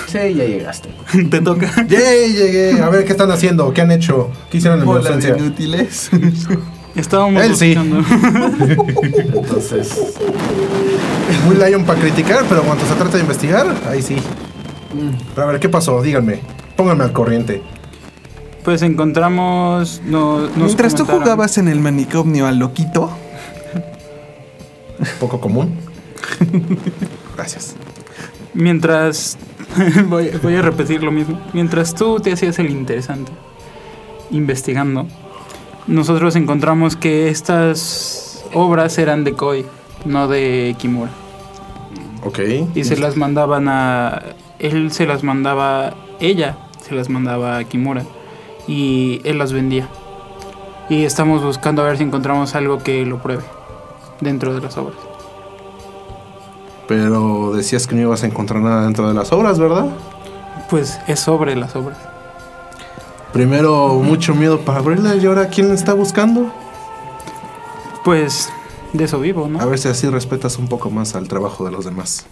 [0.07, 0.89] Sí, ya llegaste.
[1.31, 1.71] Te toca.
[1.87, 2.33] ¡Yay!
[2.33, 2.81] Llegué.
[2.81, 3.73] A ver, ¿qué están haciendo?
[3.73, 4.31] ¿Qué han hecho?
[4.51, 5.37] ¿Qué hicieron en mi ausencia?
[5.37, 6.11] inútiles.
[6.95, 7.73] Estábamos Él sí.
[9.35, 10.19] Entonces,
[11.47, 14.17] Muy lion para criticar, pero cuando se trata de investigar, ahí sí.
[15.35, 16.03] Pero a ver, ¿qué pasó?
[16.03, 16.41] Díganme.
[16.77, 17.63] Pónganme al corriente.
[18.63, 20.03] Pues encontramos.
[20.05, 23.11] No, nos Mientras tú jugabas en el manicomio al loquito,
[25.21, 25.75] Poco común.
[27.37, 27.75] Gracias.
[28.55, 29.39] Mientras.
[30.09, 31.41] voy, voy a repetir lo mismo.
[31.53, 33.33] Mientras tú te hacías el interesante
[34.31, 35.07] investigando,
[35.87, 39.67] nosotros encontramos que estas obras eran de Koi,
[40.05, 41.11] no de Kimura.
[42.25, 42.39] Ok.
[42.75, 44.23] Y se las mandaban a.
[44.59, 45.95] Él se las mandaba.
[46.21, 48.05] Ella se las mandaba a Kimura.
[48.69, 49.89] Y él las vendía.
[50.89, 53.43] Y estamos buscando a ver si encontramos algo que lo pruebe
[54.23, 54.97] dentro de las obras.
[56.89, 59.87] Pero decías que no ibas a encontrar nada dentro de las obras, ¿verdad?
[60.71, 61.99] Pues es sobre las obras.
[63.33, 66.53] Primero, mucho miedo para abrirla y ahora, ¿quién la está buscando?
[68.05, 68.51] Pues
[68.93, 69.61] de eso vivo, ¿no?
[69.61, 72.27] A ver si así respetas un poco más al trabajo de los demás.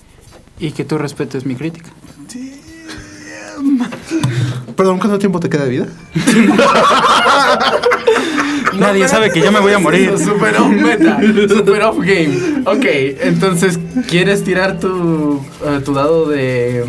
[0.58, 1.90] Y que tú respetes mi crítica.
[4.76, 5.86] Perdón, ¿cuánto tiempo te queda de vida?
[8.74, 10.18] Nadie sabe que yo me voy a morir.
[10.24, 12.62] Super off meta, super off game.
[12.66, 12.84] Ok,
[13.22, 16.84] entonces, ¿quieres tirar tu, eh, tu dado de,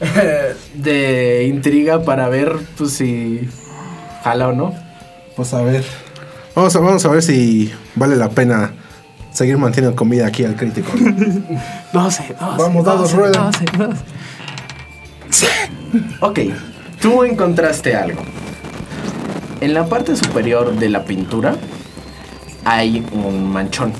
[0.74, 3.48] de intriga para ver pues si
[4.22, 4.74] jala o no.
[5.36, 5.84] Pues a ver.
[6.54, 8.72] Vamos a, vamos a ver si vale la pena
[9.32, 10.90] seguir manteniendo con vida aquí al crítico.
[11.92, 12.34] 12, 12.
[12.38, 13.50] Vamos, dados, 12, rueda.
[13.50, 13.96] 12, 12.
[16.20, 16.38] Ok,
[17.00, 18.22] tú encontraste algo.
[19.62, 21.54] En la parte superior de la pintura
[22.64, 23.92] hay un manchón.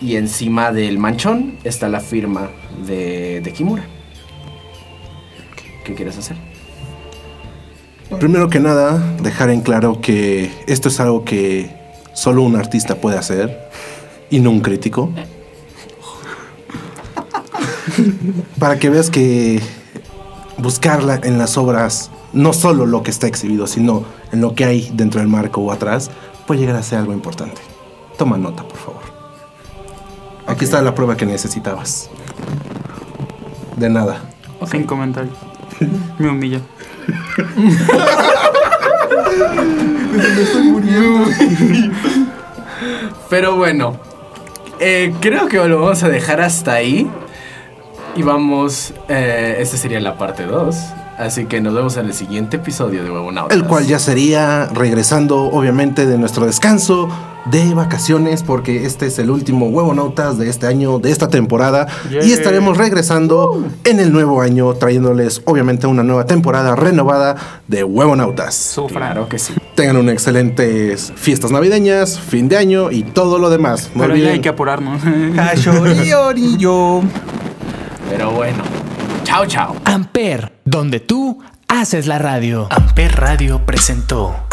[0.00, 2.50] Y encima del manchón está la firma
[2.84, 3.84] de, de Kimura.
[5.84, 6.36] ¿Qué quieres hacer?
[8.18, 11.70] Primero que nada, dejar en claro que esto es algo que
[12.12, 13.70] solo un artista puede hacer
[14.30, 15.12] y no un crítico.
[18.58, 19.60] Para que veas que
[20.58, 24.90] buscarla en las obras, no solo lo que está exhibido, sino en lo que hay
[24.92, 26.10] dentro del marco o atrás,
[26.46, 27.62] puede llegar a ser algo importante.
[28.18, 29.00] Toma nota, por favor.
[30.46, 32.10] Aquí está la prueba que necesitabas.
[33.76, 34.20] De nada.
[34.70, 35.32] Sin comentario.
[36.18, 36.60] Me humilla.
[43.30, 43.98] Pero bueno,
[44.78, 47.10] eh, creo que lo vamos a dejar hasta ahí.
[48.14, 50.76] Y vamos, eh, esta sería la parte 2.
[51.18, 53.56] Así que nos vemos en el siguiente episodio de Huevonautas.
[53.56, 57.08] El cual ya sería regresando, obviamente, de nuestro descanso
[57.46, 61.86] de vacaciones, porque este es el último Huevonautas de este año, de esta temporada.
[62.10, 67.36] Y estaremos regresando en el nuevo año, trayéndoles, obviamente, una nueva temporada renovada
[67.66, 68.54] de Huevonautas.
[68.54, 69.12] Sufra.
[69.12, 69.54] Claro que sí.
[69.74, 73.90] Tengan unas excelentes fiestas navideñas, fin de año y todo lo demás.
[73.94, 75.00] No Pero ya olviden- hay que apurarnos.
[78.10, 78.62] Pero bueno,
[79.36, 79.76] chao, chao.
[79.84, 82.68] Amper, donde tú haces la radio.
[82.70, 84.45] Amper Radio presentó